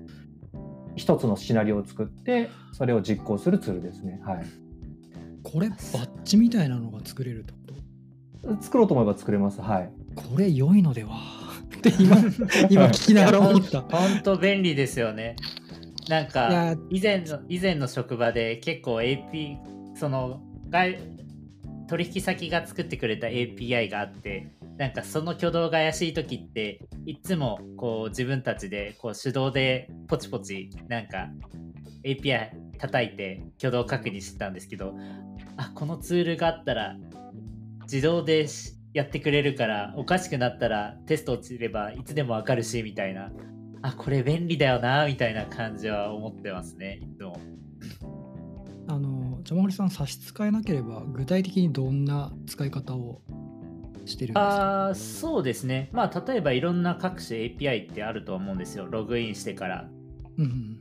[0.97, 4.21] 一つのシナリオを作ってそれを実行するツールですね。
[4.25, 4.47] はい
[5.43, 9.61] これバッジみたいなのが作れるってこ作ろうと思えば作れます。
[9.61, 9.91] はい。
[10.17, 11.19] とこれ良いのでは？
[11.77, 12.17] って今
[12.71, 13.83] 今聞きながら思った。
[13.83, 15.37] 本当便利ですよね。
[16.09, 19.57] なんいかや以前の以前の職場で結構 AP
[19.97, 20.99] その外
[21.89, 31.29] 取引先が作ってくれた API があってなんかその挙動が怪しい時っていつもこう自分たちでこう手動でポチポチなんか
[32.05, 34.95] API 叩いて挙動確認してたんですけど
[35.57, 36.97] あこのツールがあったら
[37.83, 43.31] 自動でしやってくれるからおかしくなったらテスト落ちればいつでもわかるしみたいな
[43.89, 47.39] あこれ便利だよなみたいな感じは思ってますねいつも。
[48.89, 53.21] あのジャマホリさん差し支えなければ具体的にどんな使い方を
[54.05, 54.87] してるんですか？
[54.89, 55.89] あーそうですね。
[55.93, 58.87] まあ例えばいろんな各種 API ってあると思うんですよ。
[58.89, 59.89] ログインしてから。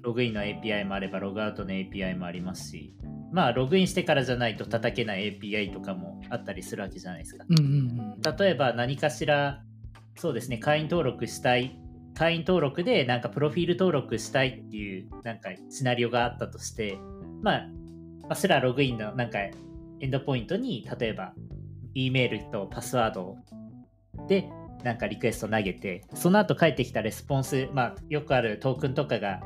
[0.02, 2.94] ログインの API もあればログアウトの API もありますし。
[3.32, 7.46] まあログインしてからじゃないと叩けない API とかもあったりするわけじゃないですか。
[7.50, 8.38] うんうんうん。
[8.38, 9.64] 例えば何かしら
[10.16, 11.78] そうですね会員登録したい
[12.18, 16.98] 会員登録でなんかプロフィール登録したいっていうなんかシナリオがあったとして
[17.42, 17.68] まあ
[18.24, 19.52] まあそれはログインのなんかエ
[20.02, 21.34] ンドポイントに例えば
[21.94, 23.38] E メールとパスワード
[24.28, 24.50] で
[24.84, 29.42] なんかリクエスト投げてその後返ってきたレスポンスまあよくあるトークンとかが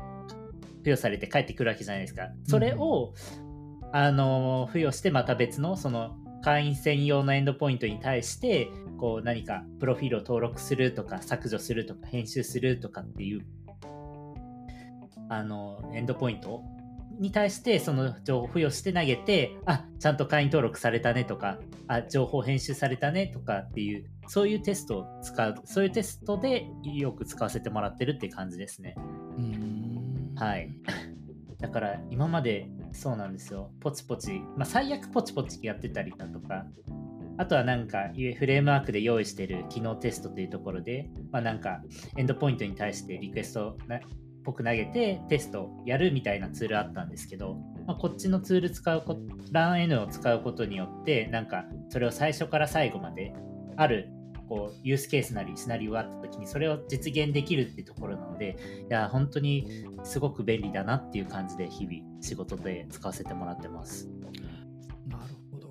[0.80, 2.28] 付与されて返ってくるわけじゃないですか。
[2.46, 3.12] それを、
[3.92, 13.44] あの付与してまた別のその会員専用のエンドポイントに対してこう何かプロフィールを登録するとか削除するとか編集するとかっていう
[15.28, 16.62] あのエンドポイント
[17.18, 28.94] に対してその情報を付与して投げてあちゃんと会員登録されたねとかあ情報編集されたねとかっていうそういうテストを使うそういうテストでよく使わせてもらってるって感じですね。
[29.36, 30.34] うーん。
[30.36, 30.70] はい。
[31.60, 33.70] だから今までそうなんですよ。
[33.80, 36.64] ポチポチ、まあ、最悪ポチポチやってたりだとか。
[37.38, 41.80] あとはなんかフレームワークで用意してる機能テストというところで、まあ、なんか
[42.18, 43.76] エンドポイントに対してリクエストっ
[44.44, 47.54] ぽく投げてテストやるみたいなツールあったんですけど、
[47.86, 49.22] まあ、こっちのツール使うこと
[49.52, 53.32] LAN-N を使うことによってなんかそれを最初から最後まで
[53.76, 54.10] ある
[54.50, 58.56] こうユースケースなりシナリオがあった時にそれを実現できるっていうところなので
[58.88, 64.08] いや本当にすごく便利だなっていう感じで日々仕事で使わせてもらってます。
[65.06, 65.68] なるほど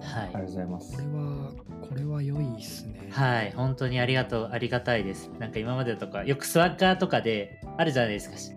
[0.00, 1.06] はいありがとうございますこれ。
[1.08, 1.52] は
[1.88, 5.30] これは良いですねはい、本当にありがとう、ありがたいです。
[5.38, 8.36] なんか今までとか、よくスワッガーとかであるじゃないですか。
[8.38, 8.54] ス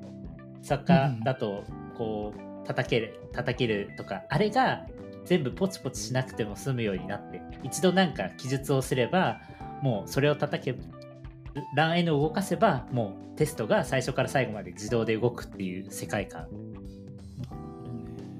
[0.71, 1.65] ワッガーだと、
[1.97, 2.33] こ
[2.63, 4.85] う、叩ける、叩けるとか、あれが
[5.25, 9.41] 全部ポチポチしなくても済むようになって、一度なんか記述をすれば、
[9.81, 10.73] もうそれを叩け、
[11.75, 16.47] ラン N を動かせば、もうテストが最初から最後まで自動で動くっていう世界観。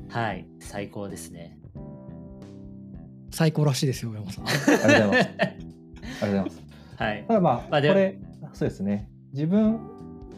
[0.10, 1.58] はい、最高ですね。
[3.32, 5.30] 最高らしいですよ山本さんありがとうございます。
[5.40, 5.56] ありが
[6.20, 6.64] とうございます。
[6.98, 7.34] はいた。
[7.34, 8.20] だまあ、まあでこれ、
[8.54, 9.10] そうですね。
[9.34, 9.80] 自分、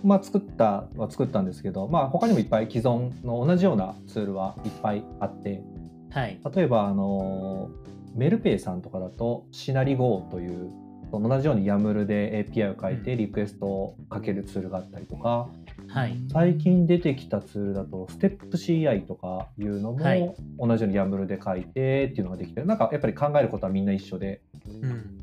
[0.03, 5.61] まあ、作ったは作ったんですけど、まあ、他にもいっぱい既存の同じようなツールはいっぱいあって、
[6.09, 6.39] はい。
[6.55, 7.69] 例えば、あの、
[8.15, 10.71] メルペイさんとかだと、シナリ GO という、
[11.11, 15.49] 同じように YAML で API を書いてリクエストをかけるツールがあったりとか、
[15.87, 16.17] はい。
[16.31, 24.41] 最近出てきたツールだと、ステップ CI とかいうのも、はい同じように YAML で書いてっていうのができて、なんかやっぱり考えることはみんな一緒で、
[24.81, 25.17] うん。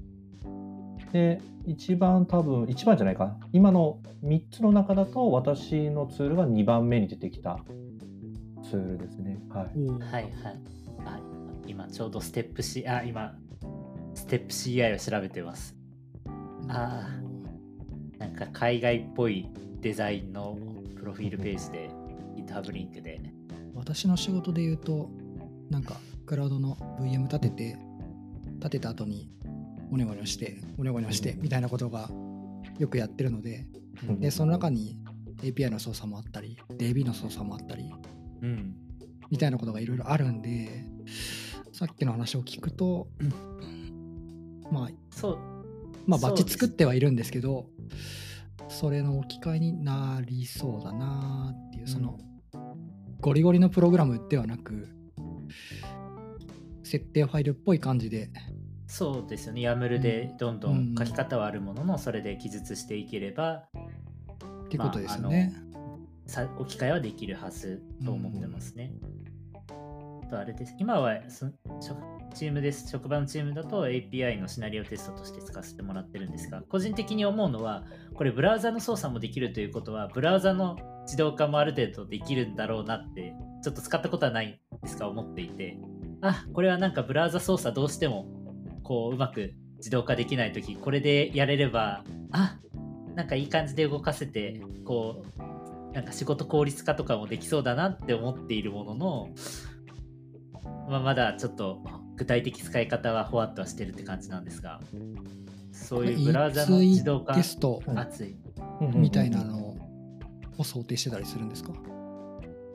[1.13, 7.61] で、一番多分、一番じゃないか、今の3つの中だと、私のツールが2番目に出てきた
[8.69, 9.39] ツールですね。
[9.51, 9.65] はい。
[10.01, 10.33] はいはい。
[11.07, 11.21] あ
[11.67, 13.35] 今ちょうどステップ C、あ、今、
[14.15, 15.75] ステップ CI を調べてます。
[16.69, 17.09] あ
[18.19, 19.49] なんか海外っぽい
[19.81, 20.59] デザインの
[20.97, 21.91] プロフィールページで
[22.37, 23.21] GitHub リンクで。
[23.75, 25.11] 私の仕事で言うと
[25.69, 25.97] なんか
[26.27, 27.77] クラウドの VM 立てて
[28.59, 29.31] 立てた後に
[29.91, 32.09] ゴニョゴニョしてゴニョゴニョしてみたいなことが
[32.79, 33.67] よくやってるので
[34.09, 34.97] うんでその中に
[35.43, 37.93] API の操作もあったり DB の操作もあったり
[38.43, 38.77] うん。
[39.31, 40.85] みたいなことがいろいろあるんで
[41.73, 43.09] さっきの話を聞くと、
[44.71, 45.39] まあそう。
[46.07, 47.67] まあバッチ作ってはいるんですけど
[48.69, 52.19] それの置き換えになりそうだなっていうその、
[53.21, 54.89] ゴリゴリのプログラムではなく
[56.83, 58.31] 設定ファイルっぽい感じで
[58.87, 59.63] そうですよね。
[59.63, 63.65] YAML でどんどうんん書き方はあるものの、それで記述していければ、
[64.67, 65.53] ってことですよね。
[66.27, 68.93] さ置き換えはできるはずと思ってますね。
[70.25, 70.77] あとあれです。
[70.79, 71.47] 今はそ
[71.81, 71.99] 職
[72.35, 72.89] チームです。
[72.91, 77.85] 職場のチームだと API のシナリオテストとして使わせてもらってるんですが、個人的に思うのは、
[78.15, 85.79] これブラウザの操作もできるということは、ブラウザの自動化もある程度できるんだろうなって、ちょっと使ったことはないんですが思っていて、
[86.23, 88.27] あ、これはなんかブラウザ操作どうしても
[88.83, 92.59] こううまく自動化できないとき、これでやれれば、あ
[93.15, 99.29] なんかいい感じで動かせて、こう、なんか仕事効率化とかもできそうだなって思っているものの、
[100.89, 101.83] まあ、まだちょっと
[102.17, 104.81] 具体的使い方はほわっとはしてるって感じなんですが、
[105.73, 108.37] そういうブラウザの自動化テスト熱い。
[108.81, 109.77] みたいなの
[110.59, 111.73] を想定してたりするんですか？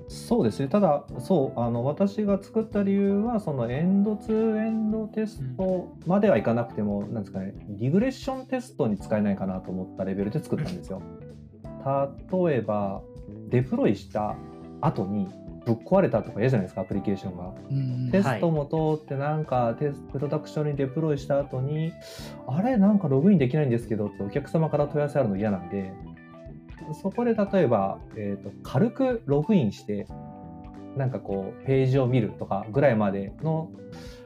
[0.08, 11.02] そうですね、ただ、そう、あの私が作った理由は、そのエンドツーエンドテストまではいかなくても、なんですかね、リグレッションテストに使えないかなと思ったレベルで作ったんですよ。
[12.48, 13.04] 例えば、
[13.50, 14.36] デプロイした
[14.82, 15.28] 後に
[15.66, 17.54] ぶっ壊れたとか嫌じゃないですか、アプリケーションが。
[17.70, 21.94] うんテストも通って、なんかテスプロダクションにデプロイした後に、
[22.48, 25.94] あれ、なんかログインできないんですけどってお客様から問い合わせあるの嫌なんで、
[27.02, 30.08] そこで例えば、えーと軽くログインして、
[30.96, 33.72] なんかこう、ページを見るとかぐらいまでの、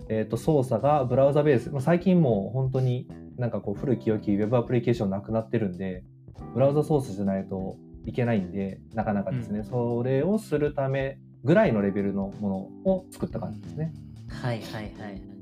[0.10, 6.04] えー、と操作がブラウザベース、まあ、最近もう本当になんかこう古き良きウェブアプリケーションなくなってるんで、
[6.54, 12.50] ブラウザ操作じゃないといけないんで、なかなかですね、それをするためぐらいのレベルのも
[12.86, 13.94] のを作った感じですね。
[14.30, 15.34] はいはいはい。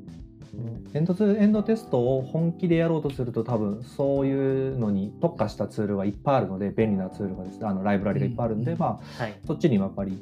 [0.93, 9.39] エンドツーエンドテストを本気でやろうとすると多分そういうのに特化したツールがいっぱいあるので便利なツールがですねあのライブラリがいっぱいあるんで、うんまあはい。
[9.47, 10.21] そっちにやっぱり、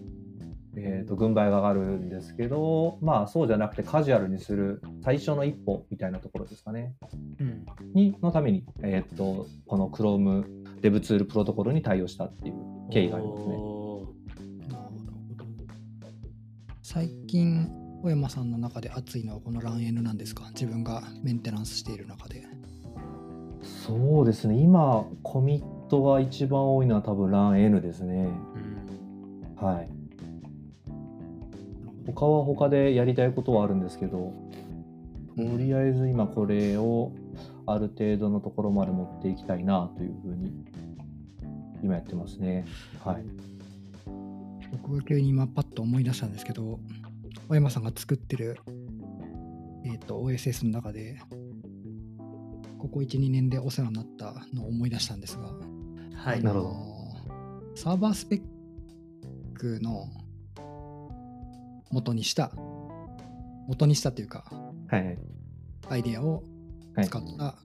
[0.77, 6.93] えー、と軍配が上がるんですけどまあそうじゃなくてカジュアルにする最初の一歩みたいなところですかね
[7.39, 7.65] うん。
[7.95, 12.55] にのために、えー、とこの Chrome デブツールプロトコルに対応したっていう
[12.91, 13.55] 経緯がありますね。
[13.55, 14.89] おーなるほ
[15.35, 15.45] ど
[16.81, 17.69] 最近
[18.01, 20.49] 小山さんの中で熱いのはこのラン N なんですか？
[20.51, 22.45] 自分がメンテナンスしている中で
[23.61, 28.29] そうですね今コミットが一番多いのは多分 LAN-N ですね。
[28.55, 29.89] うんはい。
[32.07, 34.33] 他は他でやりたいことはあるんですけど、
[35.35, 37.11] とりあえず今これを
[37.71, 40.65] ある程度のところまで持っていきたいなというふうに
[41.83, 42.65] 今やってますね。
[43.03, 43.23] はい。
[44.71, 46.79] 僕が急に今パッと思い出したんですけど
[47.47, 48.59] 小山さんが作ってる、
[49.83, 51.19] えー、と OSS の中で
[52.77, 55.49] ここ12年でお世話になったのを思い出したんですが、
[56.15, 56.43] はい。
[56.43, 58.41] なるほどサーバースペッ
[59.53, 60.07] クの
[61.91, 62.51] 元にした
[63.67, 64.45] 元にしたというか
[64.87, 65.17] はいはい。
[65.89, 66.58] アイデアをはい
[67.03, 67.55] 使った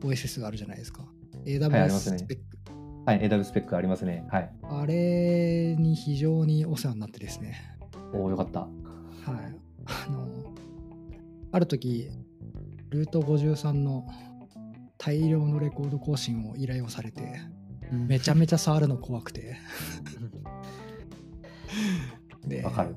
[0.00, 1.02] OSS があるじゃないですか。
[1.02, 2.72] はいあ AWS スペック、
[3.04, 4.26] はい、AW スペックありますね。
[4.30, 4.50] はい。
[4.62, 7.76] あれに非常にお世話になってですね。
[8.14, 8.60] おお、よかった。
[8.60, 8.70] はい。
[9.84, 10.54] あの、
[11.52, 12.08] ある時、
[12.88, 14.06] ルート53の
[14.96, 17.40] 大量のレコード更新を依頼をされて、
[17.92, 19.56] めちゃめちゃ触るの怖くて。
[22.46, 22.96] で わかる。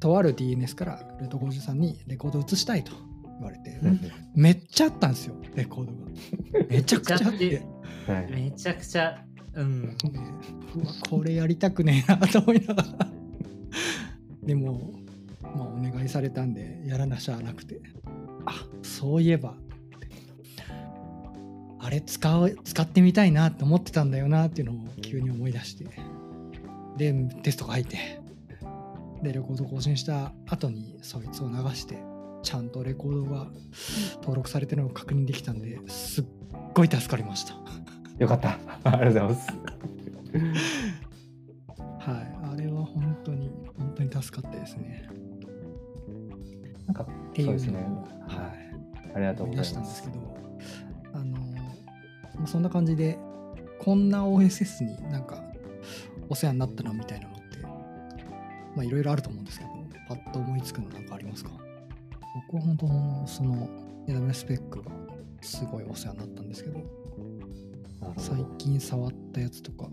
[0.00, 2.92] とある DNS からルート53にレコード移したいと
[3.38, 4.00] 言われて、うん
[4.34, 6.66] めっちゃあったんですよ、レコードが。
[6.68, 7.62] めちゃくちゃあって。
[8.06, 8.30] はい。
[8.30, 9.82] めちゃくちゃ、うん。
[9.82, 9.96] ね
[10.76, 13.08] うわこれやりたくねえなと思いながら
[14.44, 14.92] でも、
[15.42, 17.80] まあ、お願いされたんでやらなしゃあなくて
[18.44, 19.54] あそういえば
[21.78, 25.86] あれ使う使ってみたいなって思ってたんだよなっていうのを急に思い出して
[26.96, 28.20] でテスト書いて
[29.22, 31.96] でレコード更新した後にそいつを流して
[32.46, 33.48] ちゃんとレコードが
[34.20, 36.24] 登録されてるのを確認できたんですっ
[36.74, 37.54] ごい助かりました。
[38.20, 38.56] よかった。
[38.88, 39.48] ありがとうございます。
[41.98, 45.08] はいあれは本当に本当に助かったですね。
[46.86, 47.80] なんかっていうそうですね
[48.28, 48.50] はい。
[49.16, 50.36] ありがとう思い出したございますんですけど
[51.14, 51.36] あの
[52.36, 53.18] まあそんな感じで
[53.80, 55.42] こんな OSS になんか
[56.28, 57.42] お世話になったなみたいなのって
[58.76, 59.70] まあいろいろあると思うんですけど
[60.06, 61.65] パッと思いつくのなんかありますか？
[62.48, 62.86] 僕は本当
[63.26, 63.68] その
[64.06, 64.90] AWS スペックが
[65.40, 66.82] すごいお世話になったんですけど
[68.18, 69.88] 最近触ったやつとか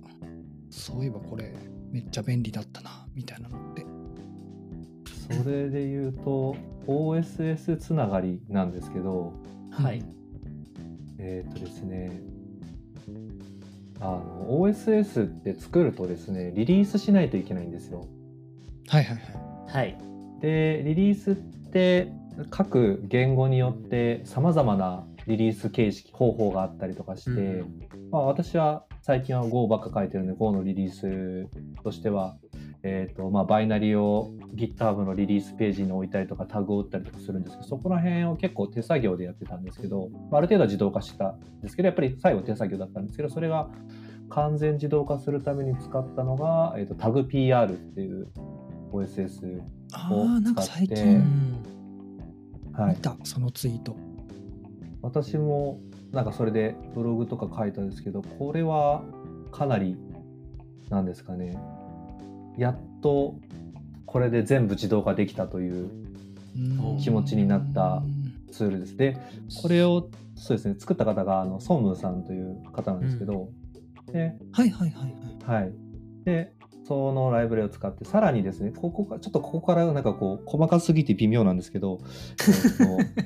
[0.70, 1.54] そういえばこれ
[1.92, 3.86] めっちゃ便利だったなみたいなのって
[5.32, 6.56] それで言うと
[6.88, 9.34] OSS つながりなんですけど
[9.72, 10.04] はい。
[11.18, 12.12] えっ、とですね
[14.02, 18.06] あの OSS って作るとですねリリースしないといけないんですよ
[18.90, 19.98] はいはいはいはい。
[20.42, 22.12] でリリースって
[22.50, 27.88] 各言語によってさまざまなリリース形式方法があったりとかして、うん。
[28.12, 31.50] まあ、私は最近は Go ばっか書いてるんで Go のリリース
[31.84, 32.38] としては、
[32.84, 43.70] えーとまあ、バイナリを GitHub のリリースページに置いたりとかタグを打ったりとかするんですけどそこら辺を結構手作業でやってたんですけど、まあ、ある程度は自動化したんですけどやっぱり最後手作業だったんですけどそれが
[44.30, 48.28] 完全自動化するために使ったのが、えー、とタグ PR っていう
[48.92, 49.62] OSS
[49.94, 51.22] ああなんか最使って
[52.74, 53.96] 近はい、見たそのツイート。
[55.02, 55.80] 私も
[56.12, 59.04] なんかそれでブログとか書いたんですけどこれは
[59.52, 59.98] かなり
[60.90, 61.58] なんですかね。
[62.58, 63.36] やっと
[64.06, 65.90] これで全部自動化できたという
[66.56, 66.60] う
[66.96, 66.98] ん。
[67.00, 68.04] 気持ちになった
[68.52, 68.96] ツールです。
[68.96, 69.18] で
[69.62, 73.50] これをそうですね作った方があのソンムーさんという方なんですけど、
[74.12, 75.62] ではいはいはいはい。
[75.62, 75.74] はい。
[76.26, 76.54] で、
[76.94, 83.24] そのライブラリを使って、さらにですね、ここか、ちょっとここからなんかこう、細かすぎて微妙なんですけど、えっと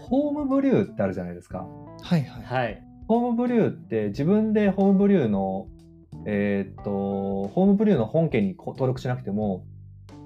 [0.04, 1.66] ホームブリューってあるじゃないですか。
[2.02, 2.82] はいはいはい。
[3.08, 5.68] ホームブリューって自分でホームブリューの、
[6.26, 9.64] えーっと、ホームブリューの本件にこ登録しなくても、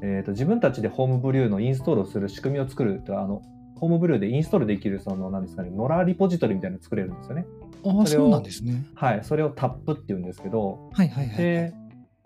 [0.02, 3.42] えーっと、自分たちでホームブリューのインストールをする仕組みを作るあの、
[3.76, 7.46] ホームブリューでインストールできる、その、なんですかね、ノラリポジトリみたいなの作れるんですよね。
[7.84, 9.20] ああそれをそうなんですねはい。
[9.22, 11.74] それをタップっていうんですけど、はいはいはいで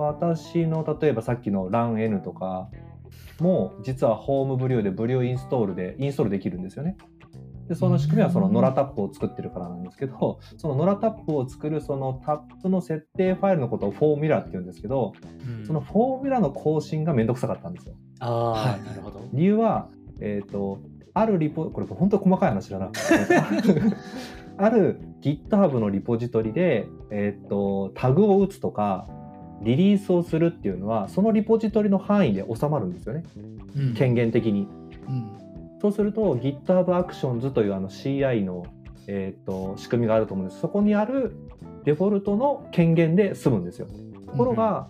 [0.06, 2.68] 私の例えばさっきの LAN-N とか
[3.40, 6.96] も実はホームブリューでブリューインストールでインストールできるんですよね。
[7.68, 15.12] でその仕組みはそのうんノラタップを作ってるからなんですけどそのノラタップを作るそのタップの設定ファイルのことをフォーミュラって言うんですけど
[15.46, 17.94] うんそのフォーミュラの更新がめんどくさかったんですよ。
[18.22, 19.28] ああ、はいなるほど。
[19.32, 19.88] 理由は、
[20.20, 20.80] えっ、と、
[21.12, 22.90] あるリポ、これ本当に細かい話だな。
[24.58, 29.08] ある GitHub のリポジトリで、えっ、と、タグを打つとか、
[29.62, 33.24] リリースをするっていうのは、そのリポジトリの範囲で収まるんですよね。
[33.76, 34.68] うん権限的に。
[35.08, 35.42] うん
[35.82, 38.64] そうすると GitHub Actions というあの CI の、
[39.08, 40.60] えー、と仕組みがあると思うんです。
[40.60, 41.34] そこにある
[41.84, 43.88] デフォルトの権限で済むんですよ。
[44.28, 44.88] ところが、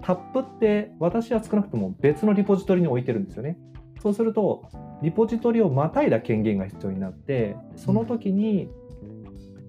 [0.00, 3.58] タップって私は少なくとも別のリポジトリに置いてるんですよね。
[4.00, 4.68] そうすると
[5.02, 8.68] リポジトリをまたいだ権限が必要になってその時に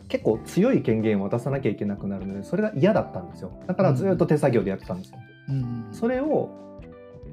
[0.10, 3.52] 結構強い権限を渡さなきゃいけなくなるのでそれが嫌だったんですよ。
[3.68, 5.20] だからずっと手作業でやってたんですよ。
[5.50, 6.50] うんそれを、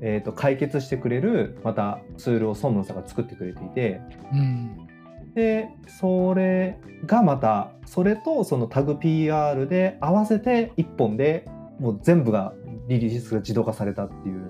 [0.00, 4.00] えー、と解決してくれるまたツールをソンムンさんが作ってくれていて
[4.32, 4.86] うん
[5.34, 11.46] でそれがまたそれとそのタグ PR で合わせて1本で
[11.78, 12.54] もう全部が
[12.88, 14.42] リリースが自動化されたっていう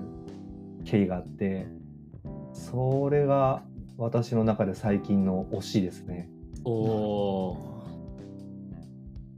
[0.85, 1.67] 経緯があって
[2.53, 3.63] それが
[3.97, 6.29] 私の中で最近の推しですね。
[6.63, 7.76] おお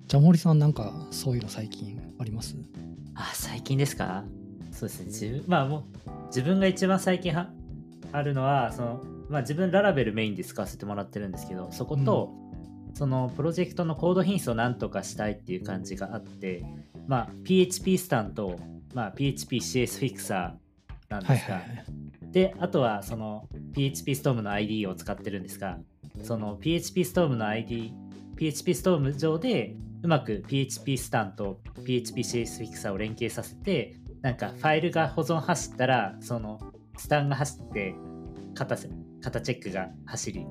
[0.10, 2.56] じゃあ森さんなんかそういうの最近あります？
[3.14, 4.24] あ最近ですか？
[4.72, 5.06] そうですね。
[5.06, 7.52] 自分まあもう自分が一番最近は
[8.12, 12.34] あるのはその、まあ、自分ララベルメインで使わせてもらってるんですけどそこと、
[12.96, 16.66] そのプロジェクトのコード品質をなんとかしたいっていう感じがあって、
[17.06, 18.60] まあ、PHP スタンと、
[18.96, 21.86] まあ、PHPCS フィクサーなんですが、はいはいはい。
[22.32, 25.78] であとはその PHP ストームの ID を使ってるんですが
[26.24, 27.94] その PHP ストームの ID
[28.38, 36.60] PHP ストーム上でうまく PHP スタンと PHPCS フィクサーを連携させてなんかファイルが保存走ったらその
[36.98, 37.96] スタンが走って
[38.54, 38.78] 型
[39.22, 40.46] 型チェックが走り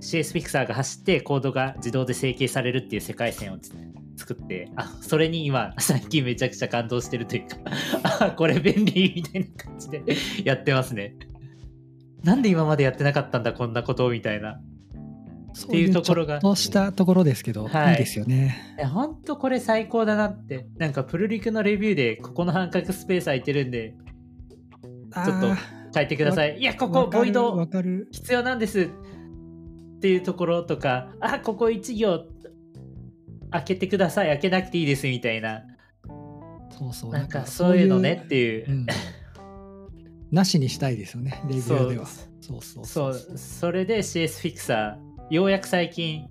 [0.00, 3.58] CS フィクサーが走ってコードが自動で整形されるっていう世界線を
[4.16, 7.56] 作ってあそれに今最近めちゃくちゃ感動してるというか
[8.20, 10.02] あこれ便利みたいな感じで
[10.44, 11.16] やってますね。
[12.22, 14.60] なんで今までやってなかったんだこんなことみたいな。
[15.64, 16.40] っていうところが。
[16.40, 18.76] そうしたところですけど、はい、いいですよね。
[18.92, 20.66] 本当これ最高だなって。
[20.78, 23.94] なんかプルリクのレビューで、ここの半角スペース空いてるんで、
[25.24, 25.48] ちょっと
[25.94, 26.58] 書いてください。
[26.58, 27.66] いや、ここ、ボイド
[28.10, 32.26] 必要なんですっていうところとか、あ、ここ1行
[33.50, 35.62] 開けてください、開けなくていいですみたいな。
[36.78, 37.12] そうそう。
[37.12, 38.70] なんかそういうのねっていう。
[38.70, 38.86] うん、
[40.30, 42.06] なしにしたいですよね、レビューでは。
[42.06, 46.28] そうそうそうそうそれで CS フィクサー、ようやく最近、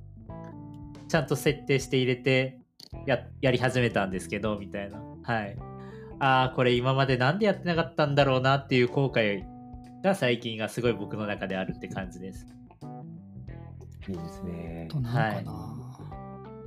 [1.07, 2.59] ちゃんと設定して入れて
[3.05, 4.99] ややり始めたんですけど、みたいな。
[5.23, 5.57] はい。
[6.19, 9.43] ああ、これ今までなんでやってなかったんだろうなっていう後悔
[10.03, 12.45] が最近がすごい僕の中であるって感じです。
[14.07, 14.87] いいですね。
[14.89, 15.45] となんかな、はい、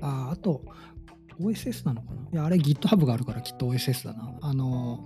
[0.03, 0.65] ああと
[1.41, 2.23] OSS なのかな？
[2.33, 4.37] いやあれ GitHub があるからきっと OSS だな。
[4.43, 5.01] あの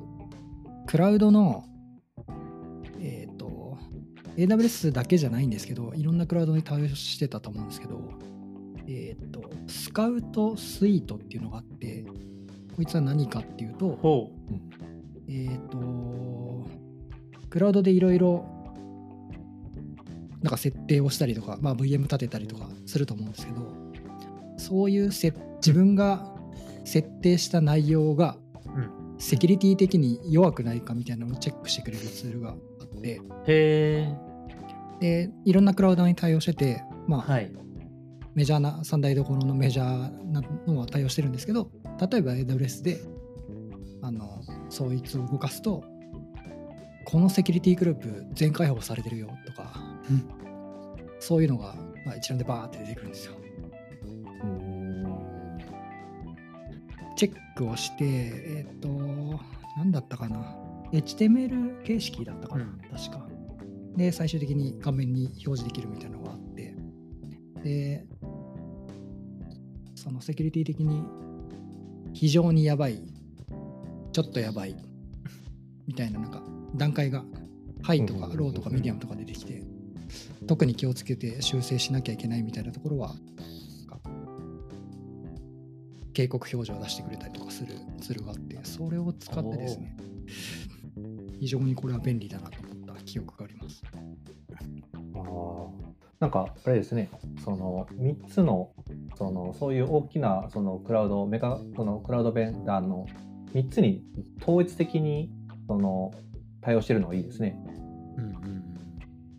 [0.86, 1.64] クラウドの
[2.98, 3.31] えっ、ー、と
[4.36, 8.00] AWS だけじゃないんですけどいろんなクラウドに対応してたと思うんですけど
[8.88, 12.04] えっ、ー、とスカウトスイートっていうのがあって
[12.76, 14.30] こいつは何かっていうと、
[15.28, 16.66] えっ、ー、と、
[17.50, 18.46] クラウドでいろいろ
[20.42, 23.72] なんか設定をしたりとか、まあ、VM 立てたりとかすると思うんですけど、
[24.56, 26.32] そういうせ自分が
[26.84, 28.36] 設定した内容が、
[29.18, 32.56] セキュリティ的に弱くないかみたいなのをチェックしてくれるツールがあっ
[33.02, 34.14] て、へ
[35.00, 37.52] でいろんなクラウドに対応してて、まあ、はい、
[38.34, 41.70] メジャーな3大どころのメジャーなのは対応してるんですけど、
[42.10, 43.00] 例えば AWS で
[44.02, 45.84] あのそいつを動かすと
[47.04, 49.74] このセキュリティグループ全開放されてるよとか、
[50.08, 50.26] うん、
[51.20, 51.74] そういうのが、
[52.06, 53.34] まあ、一覧でバーって出てくるんですよ。
[57.16, 58.88] チェックをして、えっ、ー、と、
[59.76, 60.56] 何だったかな。
[60.92, 63.26] HTML 形式だったかな、うん、確か。
[63.96, 66.74] で、最終的に画面に表示できるみたいなのがあって、
[67.62, 68.06] で、
[69.94, 71.04] そのセキュリティ的に
[72.12, 73.00] 非常にやばい
[74.12, 74.76] ちょっとやばい
[75.86, 76.42] みたいななんか
[76.74, 77.24] 段階が
[77.82, 79.62] ハイとかローとかミディアムとか出てきて
[80.46, 83.14] 特に気をつけて修正しなきゃいけないみたいなところは
[86.12, 89.96] 警告表示を出してくれたりとかするツールがあってそれを使ってですね
[91.42, 93.82] 非常にこれは便利だなと思った記憶があります。
[95.12, 95.66] あ
[96.20, 97.10] なんかあれですね。
[97.42, 98.70] その3つの
[99.16, 103.06] そのそういう大きなそのクラウドメガそのクラウドベンダーの
[103.54, 104.04] 3つに
[104.40, 105.32] 統一的に
[105.66, 106.12] その
[106.60, 107.58] 対応してるのがいいですね。
[108.18, 108.64] うんうん、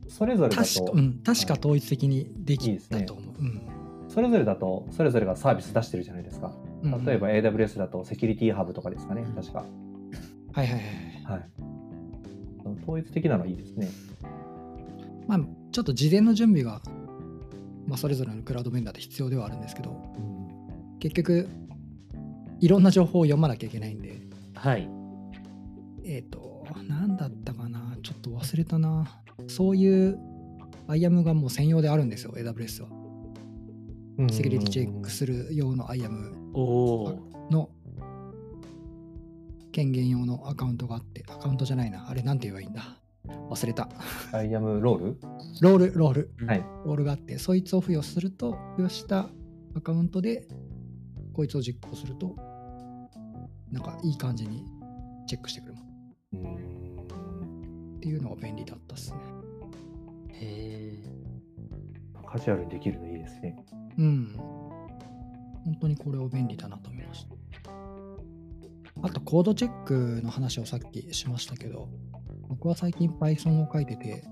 [0.10, 3.64] それぞれだと確か,、うん、確か統一的にできたと思う、ね。
[4.04, 6.54] うん、それぞれだとそれぞれがサービス出してるじゃないですか。
[7.06, 9.64] 例えば AWS だとセキュリティハブとかですかね、うん、確か。
[10.52, 11.14] はいはいはい。
[11.24, 11.73] はい、
[12.84, 13.90] 統一的なのはいいですね。
[15.28, 15.40] まあ、
[15.72, 16.82] ちょっと事前の準備が
[17.88, 19.94] まあ、それぞれのクラウドベンダーで必要ではあるんですけど、う
[20.96, 21.50] ん、結局
[22.60, 24.22] いろんな情報を読まなきゃいけないんで。
[24.56, 24.90] はい。
[26.06, 27.98] えっ、ー、と何だったかな。
[28.02, 29.22] ちょっと忘れたな。
[29.48, 30.18] そういう
[30.88, 32.90] アイアムがもう専用であるんですよ AWS は。
[34.32, 36.32] セキュリティチェックする用の IAM
[37.50, 37.70] の
[39.74, 42.82] 権限用のアカウントがあってアカウントじゃないなあれなんて言えばいいんだ？
[43.50, 43.90] 忘れた。
[44.32, 45.18] IAMロール？
[45.62, 46.34] ロール、ロール。
[46.46, 46.66] はい。
[46.86, 49.30] ロールがあって、そいつを付与すると、付与した
[49.76, 50.48] アカウントで、
[51.34, 52.36] こいつを実行すると、
[53.72, 54.66] なんかいい感じに
[55.26, 55.86] チェックしてくれます。
[57.96, 59.20] っていうのが便利だったっすね。
[60.34, 61.04] へえ。
[62.28, 63.56] カジュアルにできるのいいですね。
[63.98, 64.36] うん。
[64.36, 67.72] 本当にこれを便利だなと思いました。
[69.04, 71.90] あとコードチェックの話をさっきしましたけど、
[72.48, 74.24] 僕は最近 Python を書いてて、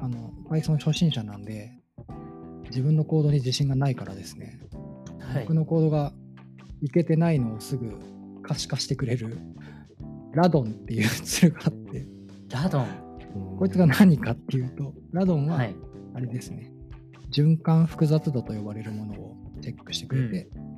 [0.00, 1.70] あの、Python 初心者なんで、
[2.70, 4.60] 自分のコードに自信がないからですね、
[5.20, 6.12] はい、僕のコードが
[6.80, 7.98] いけてないのをすぐ
[8.42, 9.36] 可視化してくれる、
[10.32, 12.06] ラドンっていうツールがあって、
[12.48, 12.86] ラドン？
[13.58, 15.60] こいつが何かっていうと、ラドンは、
[16.14, 20.69] あれですね、はい、循環複雑度と呼ばれるものをチェックしてくれて、うん、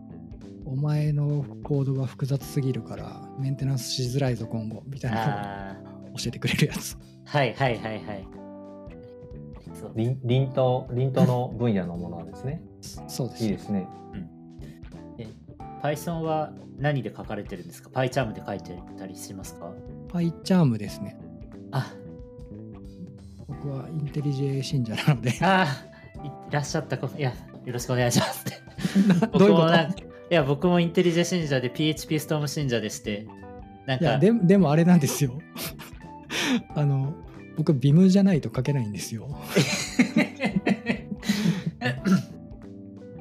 [0.65, 5.77] お前のコードが複雑すぎるからメンテナンスしづらいぞ今後みたいな
[6.17, 6.97] 教えてくれるやつ。
[7.25, 8.29] はいはいはいはい。
[9.95, 12.63] 輪輪と輪との分野のものですね。
[13.09, 13.45] そうです。
[13.45, 13.87] いいですね。
[14.15, 14.29] うん、
[15.83, 19.73] Python は何で書かれてるんですか ?PyCharm で書いてたりしますか
[20.09, 21.19] ?PyCharm ですね。
[21.73, 21.93] あ
[23.49, 25.33] 僕はインテリジェ信者なので。
[25.41, 27.31] ああ、いらっしゃったいや、
[27.65, 28.45] よろしくお願いします
[29.33, 29.69] どういうこと？
[29.69, 33.27] いや、僕もインテリジェ信者で PHP ストーム信者でして、
[33.87, 34.19] なんか。
[34.19, 35.41] ででもあれなんですよ。
[36.75, 37.15] あの
[37.57, 39.29] 僕ビムじゃないと書けないんですよ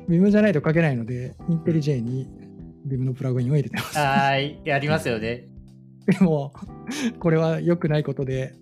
[0.07, 2.27] Vim じゃないと書けないので、インテリ J に
[2.87, 3.97] Vim のプラグインを入れてます。
[3.97, 5.47] はい、やりますよね。
[6.05, 6.53] でも、
[7.19, 8.55] これは良くないことで、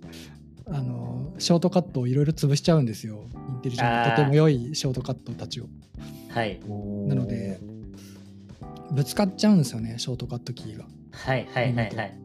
[0.68, 3.26] あの、ショートカットをいろいろ潰しちゃうんですよ。
[3.50, 5.66] インテリジェとても良いショートカットたちを。
[6.30, 6.60] はい。
[7.08, 7.60] なので、
[8.92, 10.86] ぶつかっちゃうんですよね、ショートカットキーが。
[11.12, 12.20] はいはいはいはい。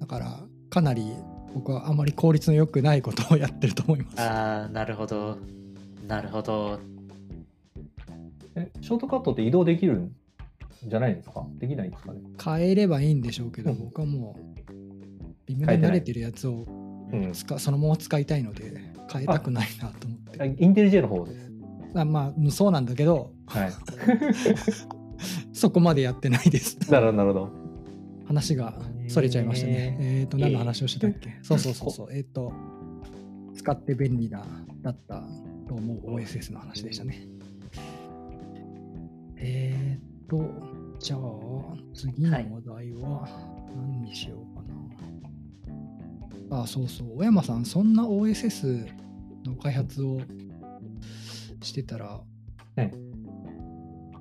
[0.00, 1.12] だから、かなり
[1.54, 4.20] 僕はあまり効率の良くないことをやってると思います。
[4.20, 5.38] ああ、なるほど。
[6.06, 6.78] なるほど。
[8.56, 10.12] え、ショートカットって移動できるん
[10.86, 11.46] じゃないんですか？
[11.58, 12.20] できないんですかね？
[12.42, 14.72] 変えればいいんでしょうけど、うん僕はもう、
[15.46, 16.66] ビムで慣れてるやつを
[17.12, 20.40] うん使そのまま使いたいので、変えたくないなと思って。
[20.42, 21.50] あインテリジェの方です。
[21.96, 23.72] あまあ、そうなんだけど、はい。
[25.54, 26.76] そこまでやってないです。
[26.90, 27.50] なるほど、なるほど。
[28.26, 28.74] 話が
[29.08, 29.96] それちゃいましたね。
[30.00, 32.12] えっ、と、何の話をしてたっけ、そうそうそうそう。
[32.12, 32.52] えっ、と、
[33.54, 34.44] 使って便利な
[34.82, 35.22] だった
[35.68, 37.28] と思う OSS の話でしたね。
[39.36, 40.44] えっ、と、
[40.98, 41.20] じゃあ、
[41.94, 43.28] 次の話題は
[43.76, 44.62] 何にしようか
[46.50, 46.62] な。
[46.62, 47.16] あ、そうそう。
[47.18, 48.88] 小山さん、そんな OSS
[49.44, 50.20] の開発を
[51.62, 52.20] してたら、
[52.76, 53.13] はい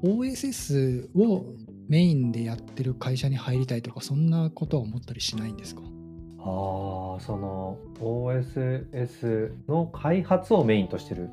[0.03, 1.45] OSS を
[1.87, 5.81] メインでやってる会社に入りたいとか、そんなことは思ったりしないんですか？
[6.39, 11.29] ああ、その OSS の開発をメインとしてる。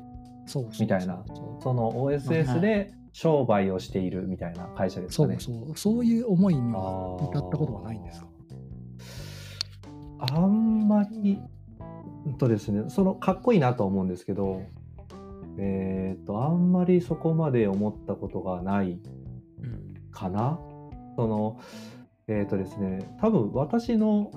[0.79, 1.23] みたいな。
[1.61, 5.37] そのはい OSS で商売をしているみたいな会社ですかね。
[5.39, 8.27] そうそうそういう思いには至ったことはないんですか？
[10.33, 11.39] あんまり、
[12.25, 14.61] うんとですね、そのかっこいいなとは思うんですけど、
[15.57, 18.99] えっ、と、あんまりそこまで思ったことがない
[19.61, 20.59] うんかな？
[21.15, 21.59] その、
[22.27, 24.31] えっ、とですね、多分私の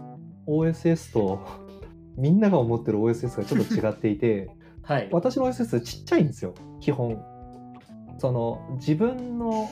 [0.47, 1.41] OSS と
[2.17, 4.51] みんなが思ってる OSS がちょっと違っていて、
[4.83, 5.09] はい。
[5.13, 7.23] 私の OSS ちっちゃいんですよ、基本。
[8.19, 9.69] その自分の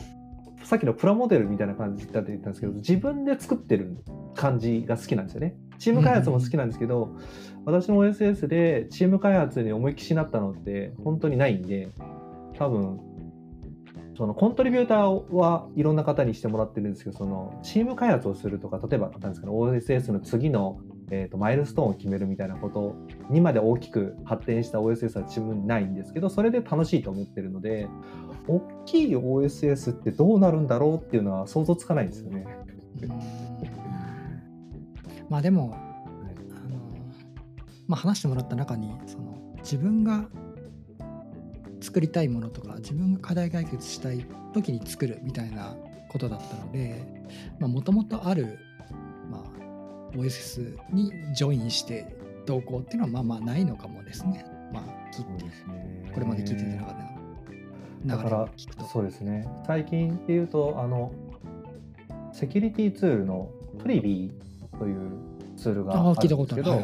[0.65, 4.03] さっきのプラモデルみたいな感じだって言ったんですけど自分で作ってる
[4.35, 5.57] 感じが好きなんですよね。
[5.79, 7.17] チーム開発も好きなんですけど、
[7.65, 11.89] 私の OSS でチーム開発に思いっきしなったのって本当にないんで
[12.59, 13.01] 多分
[14.17, 22.95] そのコントリビューターはいろんな方にしてもらってるんですけどそのチーム開発をするとか例えばなんですか、ね、OSS の次の、えー、とマイルストーンを決めるみたいなこと
[23.31, 27.89] にまで大きく発展した OSS は自分にないんですけどそれで楽しいと思ってるので
[28.49, 32.45] 大きい OSS ってどうなるんだろうっていうのは想像つかないんですよね。
[35.33, 36.77] まあでも、あの
[37.87, 40.27] まあ、話してもらった中にその自分が
[41.81, 45.75] 作りたいものとか自分が課題解決したい時に作るみたいな
[46.11, 47.03] ことだったので
[47.61, 48.59] もともとある、
[49.31, 52.15] まあ、OSS にジョインして
[52.45, 54.45] どうこうっていうのはまあまあないのかもですね。
[54.71, 54.83] まあ、
[55.15, 55.45] 聞いて
[56.13, 57.05] これまで聞いてた中で
[58.05, 58.85] だからを聞くと。
[58.85, 61.11] そうですね最近っていうとあの
[62.35, 64.52] セキュリティツールのトリビー
[64.83, 65.13] という
[65.57, 66.11] ツールがある。
[66.11, 66.83] んですけど。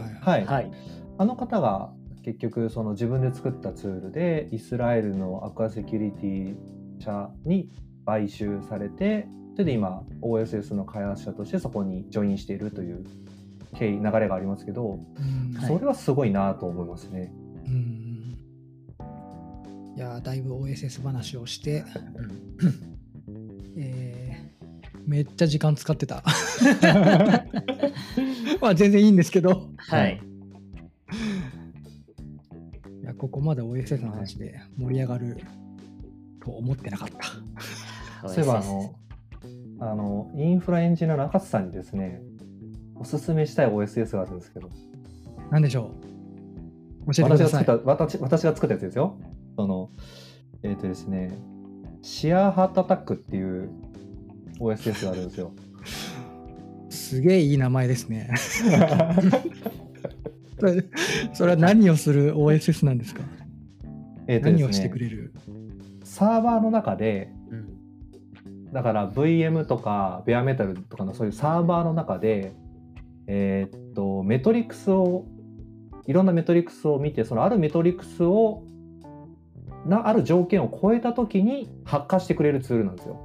[1.20, 1.90] あの方が
[2.22, 6.56] 結局その自分で作ったツールでイスラエルのアクアセキュリティ
[7.00, 7.72] 社に
[8.06, 13.04] 買収されてそれで今 OSS の開発者としてそこにジョインしているという
[13.74, 15.56] 経緯流れがありますけど、うん。
[15.56, 17.32] はいそれはすごいなと思いますね。
[17.66, 18.38] うん。
[19.96, 21.82] いやーだいぶ OSS 話をして、え
[22.62, 22.97] ー
[25.08, 26.22] めっちゃ時間使ってた。
[28.60, 30.20] まあ全然いいんですけど、はい。
[33.02, 35.38] いやここまで OSS の話で盛り上がる
[36.44, 37.08] と思ってなかっ
[38.20, 38.28] た。
[38.28, 38.94] そういえばあの
[39.80, 42.20] あのインフラエンジニアの中津さんにですね
[42.94, 44.68] おすすめしたい OSS があるんですけど
[45.50, 45.90] なんでしょ
[47.06, 47.14] う？
[47.14, 47.84] 教えてください私が作っ。
[47.84, 49.16] た私私が作ったやつですよ。
[49.56, 49.88] その
[50.62, 51.32] えっ、とですね
[52.02, 53.70] シアーハートアタックっていう
[54.60, 55.52] OSS があるんですよ。
[56.90, 58.30] すげえいい名前ですね。
[60.58, 60.84] それ
[61.32, 63.22] それは何をする OSS なんですか？
[64.26, 65.32] えーとですね何をしてくれる？
[66.04, 72.52] サーバーの中でうんだから VM とかベアメタルとかのそういうサーバーの中で
[73.26, 75.26] えーっとメトリックスを
[76.06, 78.64] いろんなメトリックスを見てそのあるメトリックスを
[79.86, 83.20] なある条件を超えた時に発火してくれるツールなんですよ。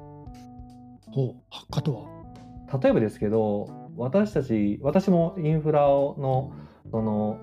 [1.14, 2.80] ほう、発火とは？
[2.82, 6.51] 例えばですけど私たち私もインフラの
[6.89, 7.38] その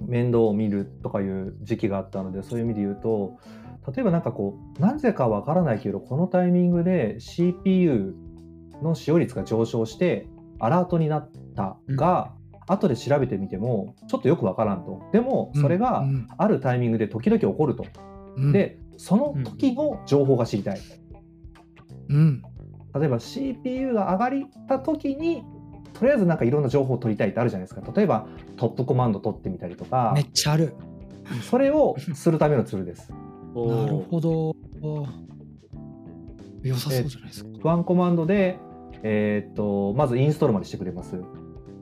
[0.00, 3.38] 面倒を見るとかいう時期があったのでそういう意味で言うと
[3.92, 8.16] 例えばなんかこうなぜかわからないけどこのタイミングで CPU
[8.82, 10.26] の使用率が上昇して
[10.58, 12.32] アラートになったが、
[12.66, 17.86] 後で調べてみてもちょっとよくわからんとでもそれがうんあるタイミングで時々起こると。
[18.36, 20.80] うんでその時の情報が知りたい。
[22.08, 22.42] うん。
[22.94, 25.44] 例えば CPU が上がりた時に
[25.92, 28.26] とりあえずなんかいろんな情報を取りたいってあるじゃないですか例えば
[28.56, 30.74] トップコマンド取ってみたりとかめっちゃある。
[31.42, 34.54] それをするためのツールですなるほど。
[36.62, 37.50] 良さそうじゃないですか。
[37.62, 38.58] ワンコマンドで、
[39.02, 41.20] えーっとまずインストールまでしてくれます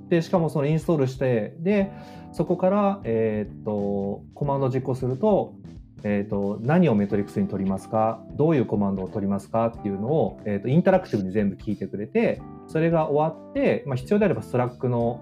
[0.08, 1.92] でしかもそのインストールしてで
[2.32, 5.54] そこから、えーっとコマンドを実行すると,、
[6.02, 8.20] えーっと何を metrics に取りますか？
[8.36, 9.66] どういうコマンドを取りますか？
[9.68, 15.20] っていうのを、えーっとインタラクティブに全部聞いてくれてそれが終わって、まあ、必要であれば Slack の、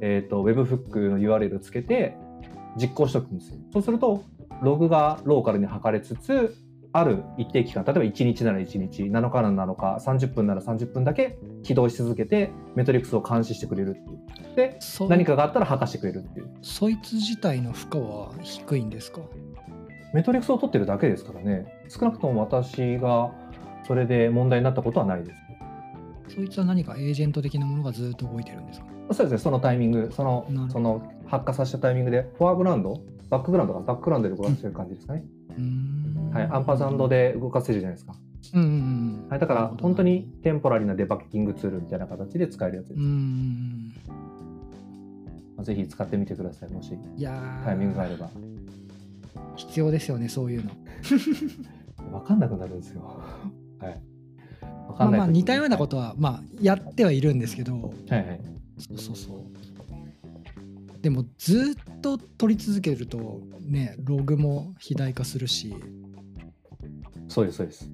[0.00, 2.16] えーっと Webhook の URL をつけて
[2.76, 3.56] 実行しておくんですよ。
[3.72, 4.24] そうすると
[4.62, 6.56] ログがローカルに測れつつ
[6.92, 14.18] ある一定期間例えば1日なら1日7日なら7日30分なら30分だけ起動し続けてメトリックスを監視してくれるっていう。
[14.56, 16.50] でそ何かがあったら吐かしてくれるっていう。
[16.62, 19.20] そいつ自体の負荷は低いんですか？
[20.14, 21.66] メトリックスを取ってるだけですからね。
[21.88, 23.30] 少なくとも私が
[23.86, 25.40] それで問題になったことはないです。
[26.34, 28.86] そいつは何かエージェント的なものがずっと動いてるんですか？
[29.12, 29.38] そうですね。
[29.38, 30.10] そのタイミング。
[30.12, 33.00] そのその発火させたタイミングでフォアグラウンド
[33.30, 35.24] バックグラウンドがバックグラウンドで動かせてる感じですかね、
[36.32, 38.14] はい、アンパサンドで動かせるじゃないですか、
[38.54, 43.00] うんうんうんはい、だから本当にテンポラリーなデバッキングツールみたいな形で使えるやつです。
[45.64, 46.70] ぜひ使ってみてください。
[46.70, 46.96] もし
[47.64, 48.30] タイミングがあれば
[49.58, 50.70] 必要ですよねそういうの。
[52.10, 53.02] 分かんなくなるんですよ。
[53.80, 54.00] はい。
[54.60, 57.74] 分まあまあ似たようなとことはまあやってはいるんですけど。
[57.74, 58.40] はいはい。
[58.78, 61.02] そうそうそう。
[61.02, 65.74] でもずっと取り続けるとねログも肥大化するし。
[67.28, 67.90] そうですそうです。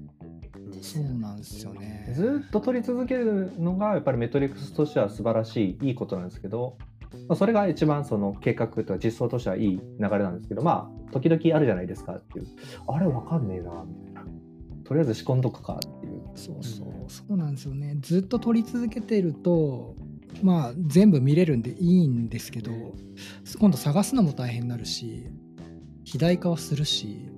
[0.81, 2.13] そうなんですよね。
[2.15, 6.94] ずっと取り続けるのがやっぱりメトリックスとしては素晴らしいいいことなんですけど、まあ、
[7.35, 12.47] それが一番その計画とか実装としてはいい流れなんですけどまあ時々あるじゃないですかっていう。
[12.87, 14.25] あれわかんねえなみたいな。
[14.83, 16.21] とりあえず仕込んどくかっていう。
[16.35, 16.87] そうそう。
[17.07, 17.97] そうなんですよね。
[18.01, 19.95] ずっと取り続けてると
[20.43, 22.71] まあ全部見れるんでいいんですけど
[23.59, 25.27] 今度探すのも大変になるし
[25.99, 27.29] 肥大化はするし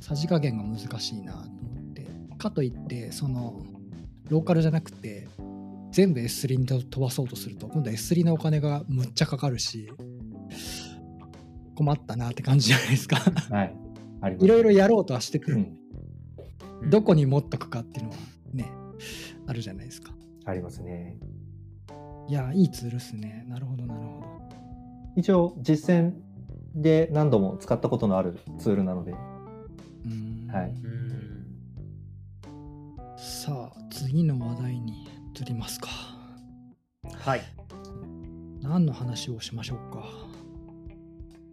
[0.00, 2.06] さじ加減が難しいなと思って。
[2.38, 3.62] かといってその
[4.28, 5.28] ローカルじゃなくて
[5.92, 9.90] 全部 S3 に飛ばそうとすると今度 S3 のお金がむっちゃかかるし
[11.74, 13.16] 困ったなって感じじゃないですか。
[13.50, 13.76] はい。
[14.22, 15.76] ありますいろいろやろうとはしてて、うん。
[16.88, 18.16] どこに持っとくかっていうのは
[18.52, 18.72] ね
[19.46, 20.12] あるじゃないですか。
[20.44, 21.18] ありますね。
[22.28, 23.44] いやいいツールっすね。
[23.48, 24.26] なるほどなるほど。
[25.16, 26.12] 一応実践
[26.74, 29.12] で何度も使ったことのあるツールなので。
[29.12, 30.50] うーん。
[30.50, 30.70] はい。
[30.70, 31.46] うん。
[33.16, 35.08] さあ次の話題に
[35.38, 35.88] 移りますか。
[37.18, 37.42] はい。
[38.62, 40.02] 何の話をしましょうか。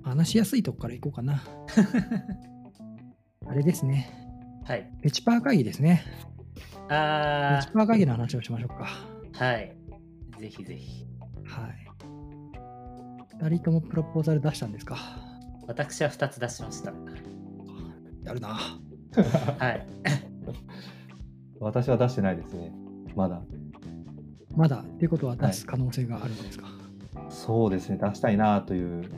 [0.04, 1.44] 話しやすいとこからいこうかな。
[3.46, 4.10] あれですね。
[4.66, 4.90] はい。
[5.02, 6.02] ペチパー会議ですね。
[6.88, 8.88] ペあチパー会議の話をしましょうか。
[9.34, 9.76] ーはい。
[10.40, 11.06] ぜひぜひ。
[11.46, 11.88] はい。
[13.38, 14.98] 2人ともプロポーザル出したんですか。
[15.68, 16.94] 私は2つ出しました。
[18.24, 18.58] やるな。
[19.60, 19.86] はい。
[21.60, 22.72] 私は出してないですね。
[23.16, 23.42] まだ
[24.56, 26.68] まだっていうことは出す可能性があるんですか、
[27.30, 29.10] そうですね出したいなという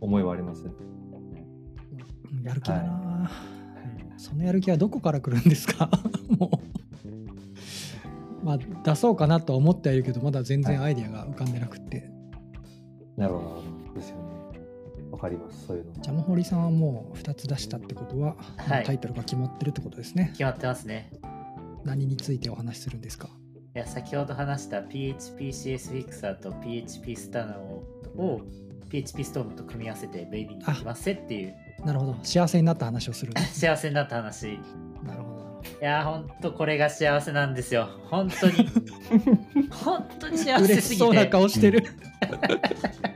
[0.00, 0.64] 思いはあります。
[0.64, 3.30] うんやる気だな、
[4.16, 5.90] そのやる気はどこから来るんですか？
[6.38, 6.50] も
[8.42, 8.44] う。
[8.44, 12.10] まあ出そうかなとは思ってはいるけどまだ全然アイディアが浮かんでなくって、
[13.16, 13.46] なるほど。
[13.48, 14.22] なるほどですよね。
[15.10, 15.66] わかります。
[15.66, 15.92] そういうの。
[16.00, 18.84] ジャムホリさんはもう2つ出したってことは、はい。
[18.84, 20.28] タイトルが決まってるってことですね。
[20.32, 21.10] 決まってますね。
[21.84, 23.28] 何についてお話しするんですか？
[23.74, 27.84] いや先ほど話した PHPCS Fixer と PHP スタナを
[28.16, 28.40] を
[28.88, 31.54] PHP ストームと組み合わせて便利にできますせっていう。
[31.84, 32.16] なるほど。
[32.22, 33.32] 幸せになった話をする。
[33.52, 34.54] 幸せになった話。
[34.54, 34.60] い
[35.04, 35.38] なるほど。
[35.80, 37.88] やーほんとこれが幸せなんですよ。
[38.10, 38.68] 本当に。
[39.70, 41.84] 本当に幸せ嬉すぎしそうなて顔してる。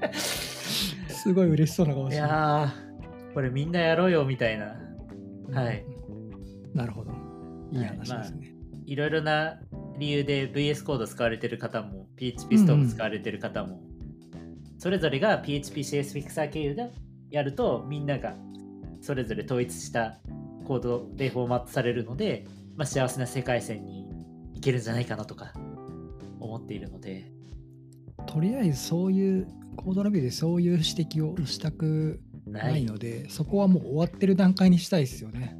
[1.08, 2.28] すごい嬉しそうな顔いしてる。
[2.28, 4.76] やーこれみんなやろうよみたいな。
[5.50, 5.84] はい。
[6.74, 7.12] なるほど。
[7.72, 9.58] いい話ですね、いろいろな
[10.02, 13.80] 理由で VS コード使われてる方も PHP ストーム使われてる方も、
[14.76, 16.90] それぞれが PHPCS Fixer 経由で
[17.30, 18.34] やるとみんなが
[19.00, 20.18] それぞれ統一した
[20.66, 24.08] コードでフォーマットされるので、まあ、幸せな世界線に
[24.54, 25.52] 行けるんじゃないかなとか
[26.40, 27.30] 思っているので。
[28.26, 29.46] とりあえずそういう
[29.76, 35.56] コードラビューでそういう指摘をしたくなないのでそこはもう終わってる段階にしたいですよね。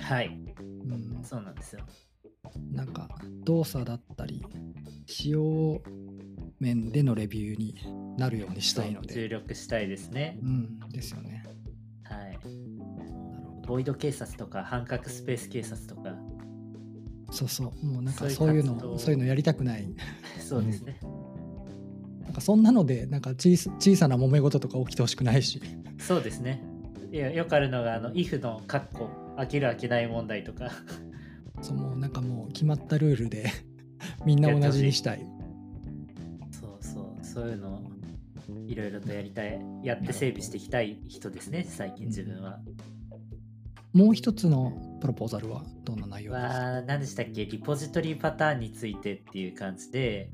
[0.00, 0.38] はい。
[0.58, 1.80] うん、そうなんですよ
[2.70, 3.08] なんか
[3.44, 4.44] 動作だったり
[5.06, 5.80] 使用
[6.60, 7.76] 面でのレビューに
[8.16, 9.28] なるようにしたいの注で。
[9.28, 10.38] 力したいですね。
[10.42, 11.44] うん、ですよね。
[12.04, 12.38] はい。
[13.66, 16.14] ボイド警察とか半角スペース警察とか。
[17.30, 17.86] そうそう。
[17.86, 19.86] もうなんかそういうのそういうのやりたくない。
[20.40, 20.98] そうですね、
[22.22, 25.60] なんかそんなのでなんか小さ小さな揉め事とか起きてほしくないし。
[25.98, 26.62] そうですね。
[27.12, 30.70] いやよくあるのがあの if のカッコ開ける開けない問題とか。
[31.62, 33.50] そうもうなんかもう決まったルールで
[34.24, 35.26] みんな同じにしたい。
[36.50, 37.82] そうそうそういうのを
[38.66, 42.60] いろいろとやりたいやって整備していきたい人ですね最近自分は。
[43.92, 46.48] もう一つのプロポーザルはどんな内容ですか？
[46.48, 47.46] は何でしたっけ？
[47.46, 50.30] リポジトリパターンについてっていう感じで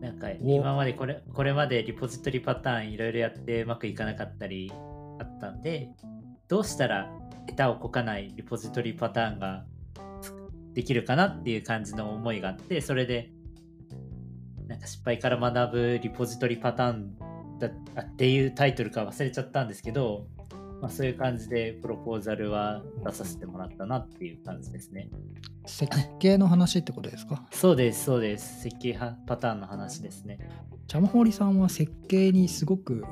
[0.00, 0.54] なんかお。
[0.54, 4.72] 今までこれこれまでリポジトリパターンいろいろやってうまくいかなかったり
[5.18, 5.90] あったんで
[6.48, 7.10] どうしたら
[7.48, 9.64] 下手をこかないリポジトリパターンが
[10.74, 13.30] できるかなっていう感じの思いがあってそれで
[14.66, 17.16] なんか失敗から学ぶリポジトリパターン
[17.58, 17.68] だ
[18.02, 20.26] っていうタイトルか忘れちゃったんですけど、
[20.80, 25.08] まあ、そういう感じでプロポーザルは出させてもらったなっていう感じですね。
[25.66, 27.46] 設計の話ってことですか？
[27.52, 28.62] そうです、そうです。
[28.62, 30.38] 設計はパターンの話ですね。
[30.88, 33.04] ジャムホーリさんは設計にすごく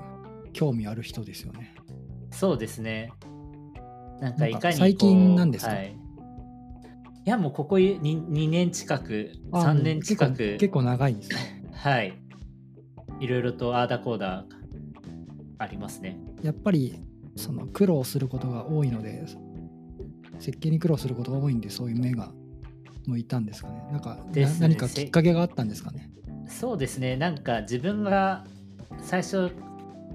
[0.53, 1.75] 興味ある人ですよね
[2.31, 3.11] そうですね。
[4.21, 5.73] なんかいかに最近なんですか？
[5.73, 5.97] はい、
[7.25, 11.37] いやもうここ 2, 2年近く、あ3年近く結構、長いんですか
[11.91, 12.15] はい。
[13.21, 14.45] いろいろとアーダコーダー
[15.59, 16.19] ありますね。
[16.43, 17.01] やっぱり
[17.37, 19.25] その苦労することが多いので
[20.41, 22.33] 設計に苦労することが多いんでそういう目が
[23.07, 26.11] 向いたんですかねなんかね何かきっかけがあったんですかね
[26.49, 27.17] そうですね。
[27.17, 28.45] なんか自分が
[28.99, 29.53] 最初、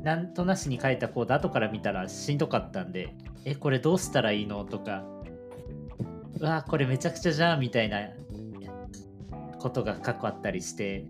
[0.03, 4.63] なんとなしに書いたコード後から見たらしんどかったんで、え、これどうしたらいいの？
[4.65, 5.05] とか、
[6.39, 7.99] うわ、これめちゃくちゃじゃんみたいな
[9.59, 11.05] ことが過去あったりして、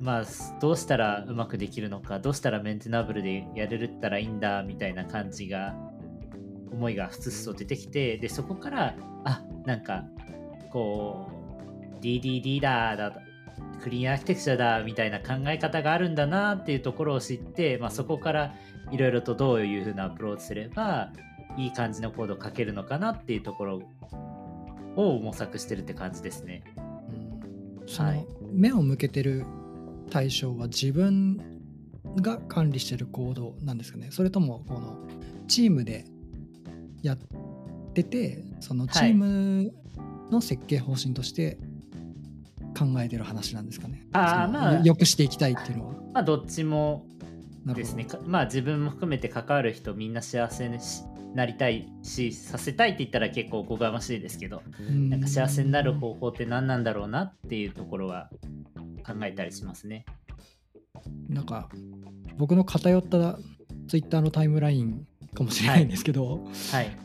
[0.00, 0.24] まあ、
[0.60, 5.74] どうしたらうまくできるのか、どうしたらメンテナブルでやれるったらいいんだみたいな感じが、
[6.72, 10.04] 思いがふつふつと出てきて、で、そこから、あ、なんか、
[10.70, 13.12] こう、DDD だだ、
[13.82, 18.54] クリーンアーキテクチャだみたいな考え方があるんだなっていうところを知って、まあ、そこから
[18.90, 21.10] いろいろとどういうふうなアプローチすれば
[21.56, 23.82] いい感じのコードを書けるのかなっていうところ
[24.96, 26.64] を模索してるって感じですね。
[26.76, 29.46] うんそのはい目を向けてる
[30.10, 31.40] 対象は自分
[32.16, 34.98] が管理してるコードなんですかねそれともこの
[35.48, 36.04] チームで
[37.02, 37.18] やっ
[37.94, 39.72] ててそのチーム
[40.30, 41.58] の設計方針として
[42.78, 44.06] 考えてる話なんですかね。
[44.12, 45.94] あーそのまあよくしていきたいっていうのは。
[46.14, 47.06] まあどっちも
[47.66, 48.04] ですね。
[48.04, 51.02] かまあ自分も含めて関わる人みんな幸せにし
[51.34, 58.30] なりたいしさせたいって言ったら結構おこがましいですけどうんなんか幸せになる方法って何なんだろうなっていうところは
[59.06, 60.04] 考えたりしますね。
[61.28, 61.68] なんか
[62.36, 63.38] 僕の偏った
[63.88, 66.96] ツイッターのタイムラインかもしれないんですけど、はい。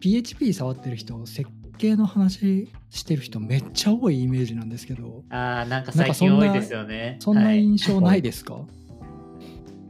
[0.00, 7.16] PHP 触ってる人設計の話してる人めっちゃ多いイメージなんですけどああ、なんか最近多いですよね。
[7.20, 8.66] そんなはい印象ないですか、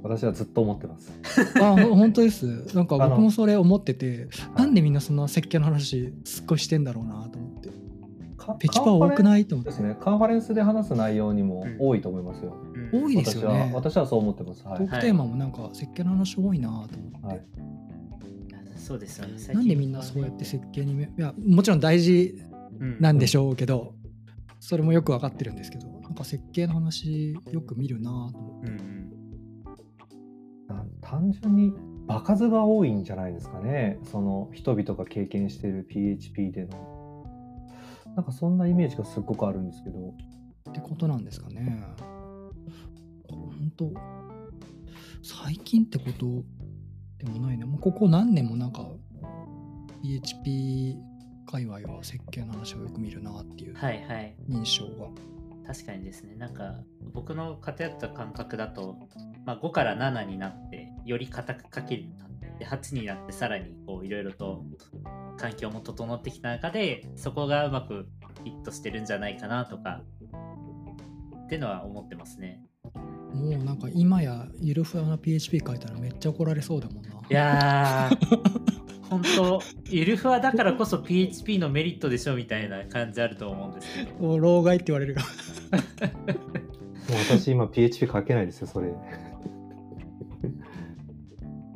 [0.04, 1.12] 私はずっと思ってます。
[1.60, 2.46] あほ本当です。
[2.76, 7.70] なんか僕もそれ思っててなんでみんなそんな設計の話すっごいしてんだろうなと思って。
[8.36, 9.46] かペチパ多くない？
[9.46, 9.70] と思って。
[9.70, 9.96] ですね。
[9.98, 11.76] カンファレンスで話す内容にもうん。
[11.78, 12.54] 多いと思いますよ。
[12.92, 13.04] うん。
[13.04, 13.70] 多いですよね。
[13.72, 14.62] 私は私はそう思ってます。
[14.66, 14.78] はい。
[14.78, 17.42] トークテーマもなんか設計の話多いなと思って、はい。
[18.76, 19.54] そうですよね。
[19.54, 22.38] なんでみんなそうやって設計にめいやもちろん大事
[22.78, 23.94] うんなんでしょうけど、
[24.60, 28.70] それもよく分かってるんですけどなんか設計の話よく見るなと思って。
[28.70, 29.03] うんうん。
[29.03, 29.03] な
[31.14, 31.72] 単純に
[32.08, 34.00] 場数が多いんじゃないですかね。
[34.02, 37.24] その人々が経験している PHP での。
[38.16, 40.14] なんかそんなイメージがすっごくあるんですけど。
[40.70, 41.84] ってことなんですかね。
[43.28, 43.92] 本当
[45.22, 46.44] 最近ってこと
[47.24, 47.64] でもないね。
[47.64, 48.84] もうここ何年もなんか
[50.02, 50.96] PHP
[51.46, 54.34] 界隈は設計の話をよく見るなっていうはいはい。
[54.48, 55.10] 印象が。
[55.64, 56.34] 確かにですね。
[56.34, 56.74] なんか
[57.12, 58.96] 僕の偏った感覚だと、
[59.46, 64.64] まあ、5から7になってより硬く書けるようになって8になってさらにこういろいろと
[65.36, 70.02] 環境も整ってきた中でそこがうまくフィットしてるんじゃないかなとか
[71.44, 72.62] ってのは思ってますね。
[73.34, 77.10] もうなんか今やゆるふわな PHP 書いたらめっちゃ怒られそうだもんな。
[77.10, 78.64] いやー
[79.10, 84.14] 本当ゆるふわだからこそ PHP のメリットでしょみたいな感じあると思うんですけど。
[84.22, 85.22] もう老害って言われるが。
[85.22, 85.30] もう
[87.28, 88.92] 私今 PHP 書けないですよ、それ。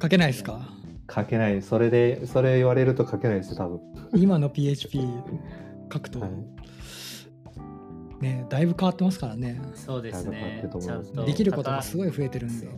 [0.01, 0.68] 書けないですか？
[1.14, 1.62] 書けない。
[1.62, 3.80] それで、それ言われると書けないですよ、多分。
[4.16, 5.01] 今の PHP
[5.92, 6.30] 書くと、はい
[8.20, 9.61] ねだいぶ変わってますからね。
[9.74, 12.68] そうですねちゃんとできることがすごい増えてるんで。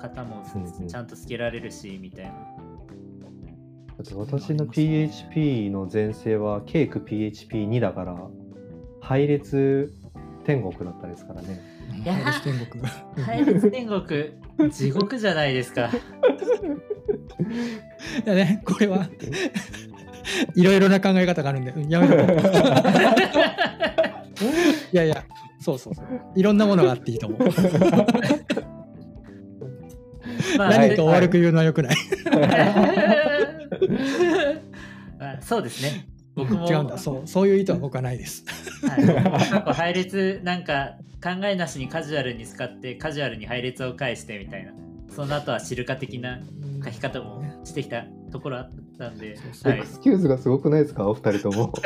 [0.00, 2.32] 型もうんうんちゃんとつけられるしみたいな。
[4.16, 8.16] 私の PHP の前世はケーク PHP2 だから
[9.00, 9.92] 配列
[10.44, 11.60] 天国だったですからね。
[11.92, 12.84] いや配列天国。
[13.24, 14.02] 配列天国、
[14.70, 15.90] 地獄じゃないですか。
[18.24, 19.08] いやね、これは、
[20.54, 22.26] いろいろな考え方があるんで、うんやめとこう。
[24.92, 25.24] いやいや、
[25.60, 26.06] そうそうそう。
[26.36, 27.38] いろんなものがあっていいと思う。
[30.58, 31.96] まあ何かを悪く言うのはよくない。
[35.20, 36.06] あそうですね。
[36.34, 36.68] 僕も。
[36.70, 36.98] 違うんだ。
[36.98, 38.44] そう、そういう意図は僕はないです。
[38.86, 39.06] はい、
[39.50, 44.72] 過去配列なんか考えなしにカジュアルに使ってカジュアルに配列を返してみたいな。
[45.10, 46.40] その後はシルカ的な
[46.84, 49.78] 書き方もしてきたところあったんで、はい。
[49.78, 51.06] エクスキューズがすごくないですか？
[51.08, 51.72] お二人とも。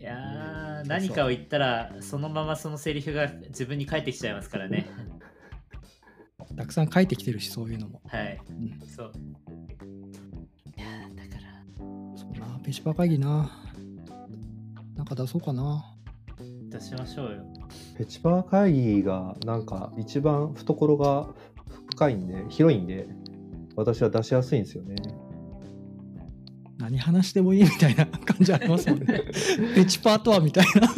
[0.00, 4.86] いやー何かを言ったらそのままそのセリフが自分に返ってきちゃいますからね
[6.56, 8.00] たくさん書いてきてるし、そういうのも。
[8.06, 9.12] はいうんそう
[10.76, 11.64] いやーだから
[12.16, 13.50] そうな、ペチパ会議な。
[14.96, 15.84] なんか出そうかな。
[16.68, 17.44] 出しましょうよ
[17.96, 21.28] ペチパー会議がなんか一番懐が
[21.90, 23.06] 深いんで広いんで
[23.76, 24.96] 私は出しやすいんですよね。
[26.76, 29.22] 何話してもいいみたいな感じありますもんね。
[29.74, 30.88] ペチパーとはみたいな。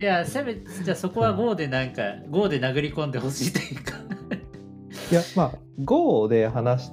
[0.00, 0.54] いやせめ
[0.84, 3.98] じゃあそこは GO でなんか GO で殴り込んでほしいというか
[5.10, 5.52] いやまあ
[5.84, 6.92] GO で話し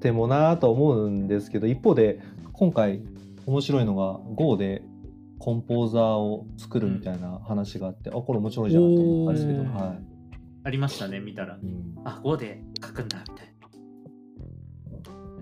[0.00, 2.20] てもなと思うんですけど一方で
[2.52, 3.02] 今回
[3.46, 4.82] 面白いのが GO で
[5.38, 9.96] コンポーザーを作るみたいな話があって、あこれ面白いじゃんと思ったんですけど、は
[10.64, 11.56] ありましたね見たら。
[11.56, 11.94] いうん。
[12.04, 13.54] あ GO で書くんだみたい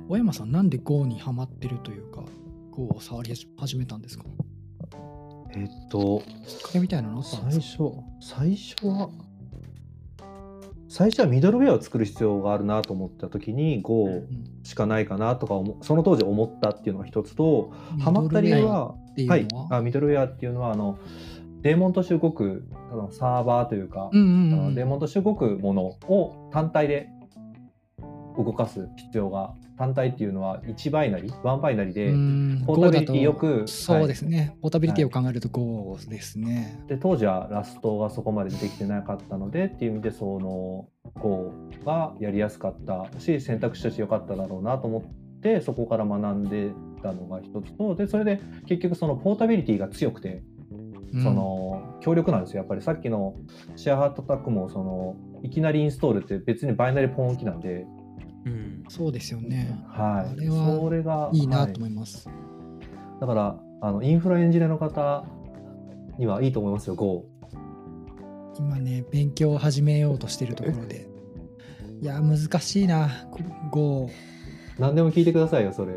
[0.08, 2.24] 小山さん、なんで GO にハマってるというか、
[2.72, 4.24] GO を触り始めたんですか？
[5.54, 7.84] えっときっかけみたいなのあったん最ですか？
[7.84, 9.08] 初最初は
[10.94, 14.28] 最初はミドルウェアを作る必要があるなと思った時に Go うん
[14.62, 19.36] しかないかなとか思その当時思ったっていうのが一つとハマった理由はミドルウェアっていうは？
[19.38, 19.44] い。
[19.46, 20.98] のは、あミドルウェアっていうのはあの
[21.62, 22.64] デーモンとして動く
[23.10, 24.24] サーバーというか、うんう
[24.54, 24.74] んうん。
[24.74, 27.08] デーモンとして動くものを単体で
[28.36, 32.64] 動かす必要が単体っていうのは1バイナリ1バイナリで、うん。
[32.66, 36.80] ポータビリティよくそうですね、ポータビリティを考えると Go ですね。
[36.88, 40.88] で当時はラストがそこまでできてなかったのでっていう意味でその
[41.20, 41.52] Go
[41.84, 43.06] がやりやすかった。
[43.18, 46.70] し選択肢として良かっただろうなと思ってそこから学んで
[47.02, 50.42] たのが一つとでそれで結局そのポータビリティが強くて、
[51.12, 52.60] うんその強力なんですよ。
[52.60, 53.36] やっぱりさっきの
[53.76, 57.84] シェアハートタックもそのいきなりインストールって別にバイナリポン置きなんで、
[58.44, 59.78] うんそうですよね。
[59.88, 62.28] はい、あれはそれがいいなはいと思います。
[63.20, 65.24] だからあのインフラエンジニアの方
[66.18, 67.24] にはいいと思いますよ Go。
[68.58, 71.08] 今ね、勉強を始めようとしてるところで。
[72.00, 73.08] いや、難しいな、
[73.70, 74.10] Go。
[74.78, 75.94] 何でも聞いてくださいよそれ。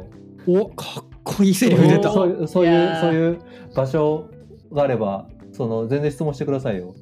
[0.47, 2.11] おかっこいいセリフ出た。
[2.11, 3.39] そういうそういうそういう
[3.75, 4.29] 場所
[4.71, 6.93] があればその全然質問してくださいよ。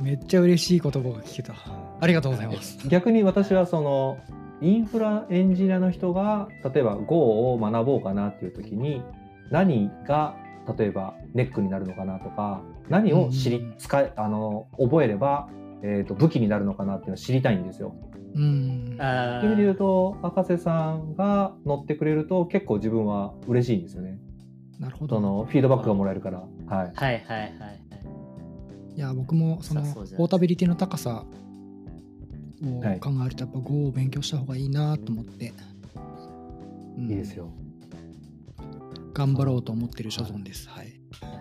[0.00, 1.54] めっちゃ嬉しい言葉が聞けた。
[2.00, 2.78] ありがとうございます。
[2.88, 4.18] 逆に私はその
[4.60, 9.02] インフラエンジニアの人が例えば Go を学ぼうかなっていう時に
[9.50, 10.36] 何が
[10.76, 15.48] 例えばネックになるのかなとか何を知り、うん使いあの覚えれば、
[15.82, 17.94] えー、と武器になるのかなっていうのを知りたいんですよ。
[18.34, 18.96] うん。
[18.98, 24.18] あそういう意味で言うーと赤瀬さんが乗ってくれると結構自分は嬉しいんですよね。
[24.78, 25.16] なるほど。
[25.16, 26.40] そのフィードバックがもらえるから。
[26.40, 26.68] はい。
[26.68, 27.88] はいはいはいはい
[28.98, 31.24] いや、僕もそのポータビリティの高さ
[32.64, 35.52] をはい考えると、やっぱ Go を勉強した方がいいなと思って。
[36.96, 37.52] うんいいですよ。
[39.14, 40.68] 頑張ろうと思ってる所存です。
[40.68, 40.92] はい。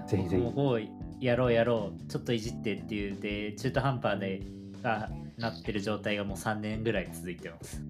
[0.07, 0.79] ぜひぜひもう GO
[1.19, 4.41] やろうやろうちょっといじってっていうで中途半端で
[4.83, 7.81] がなってる状態がもう3年ぐらい続いてます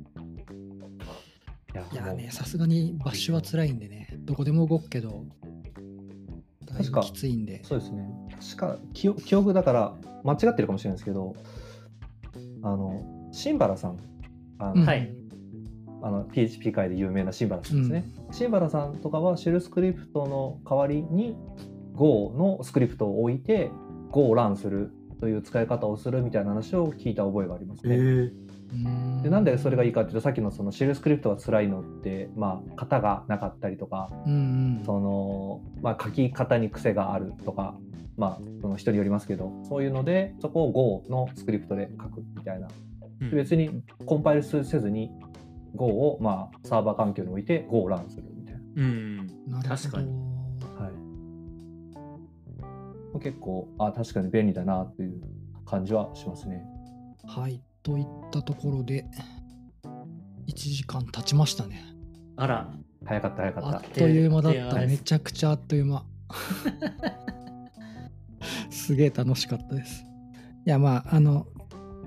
[1.93, 5.25] いやね、さすがにバッシュは辛いんでね、どこでも動くけど、
[6.65, 7.63] だいぶ確かきついんで。
[7.63, 8.09] そうですね。
[8.39, 11.35] 確か記憶記憶だから間違ってるかもしれないですけど、
[12.63, 13.99] あのシンバラさん、
[14.57, 14.85] あの,、うん。
[14.85, 15.13] はい。
[16.01, 18.03] あの PHP 界で有名なシンバラさんですね。
[18.31, 21.35] シンバラさんとかはシェルスクリプトの代わりに
[21.93, 23.69] Go のスクリプトを置いて
[24.11, 27.95] Go をランするという使い方をするみたいな話を聞いた覚えがありますね。
[27.95, 34.33] うんでなんでそれがいいかっていうとさっきのそのシェルスクリプトが辛いのって、まあ、型がなかったりとかうん
[34.79, 34.83] うん。
[34.85, 37.75] その、まあ、書き方に癖があるとか、
[38.17, 42.87] まあ、その人によりますけどそういうのでそこを Go のスクリプトで書くみたいなうん
[43.19, 45.11] 別にコンパイルせずに
[45.75, 50.13] Go を、まあ、サーバー環境に置いて Go をランするみたいうんなるほど確かにな、
[50.67, 50.91] は
[53.15, 55.21] い、結構あ確かに便利だなっていう
[55.67, 56.65] 感じはしますね。
[57.27, 57.61] はい。
[57.83, 59.05] といったところで、
[60.47, 61.83] 1時間経ちましたね。
[62.37, 62.73] あら、
[63.05, 63.81] 早かった早かあっ。
[63.81, 64.59] ったという間だった。
[64.59, 66.03] あっという間ですめちゃくちゃあっという間。
[68.71, 70.05] すげえ楽しかったです。
[70.65, 71.47] いや、まあ、あの、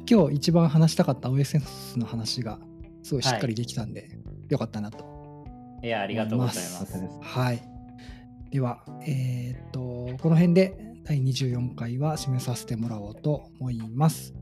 [0.08, 2.58] 今日一番話したかった OSS の話が、
[3.02, 5.10] すごいしっかりできたんで、よかったなと
[5.82, 6.98] いや、ありがとうございます。
[7.22, 7.62] はい。
[8.50, 14.34] では、えーっと、この辺で第24回は締めさせてもらおうと思います。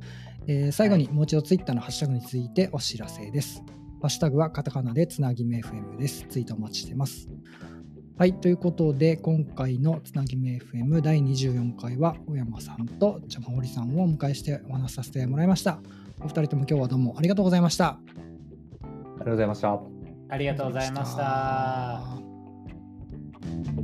[0.47, 3.63] えー最後にもう一度ツイッターのハッシュタグについてお知らせです。
[4.01, 6.27] ハッシュタグはカタカナでつなぎめ FM です。
[6.29, 7.29] ツイートお待ちしてます。
[8.19, 15.79] はい、ということで、今回のつなぎめ FM 第24回は、小山さんとちゃまほりさんをお迎えしてお話しさせてもらいました。
[16.19, 17.87] お二人とも今日はどうもありがとうございました。
[17.87, 18.01] あ
[18.83, 19.81] りがとうございました。
[20.31, 21.23] ありがとうございました。
[21.23, 22.31] あり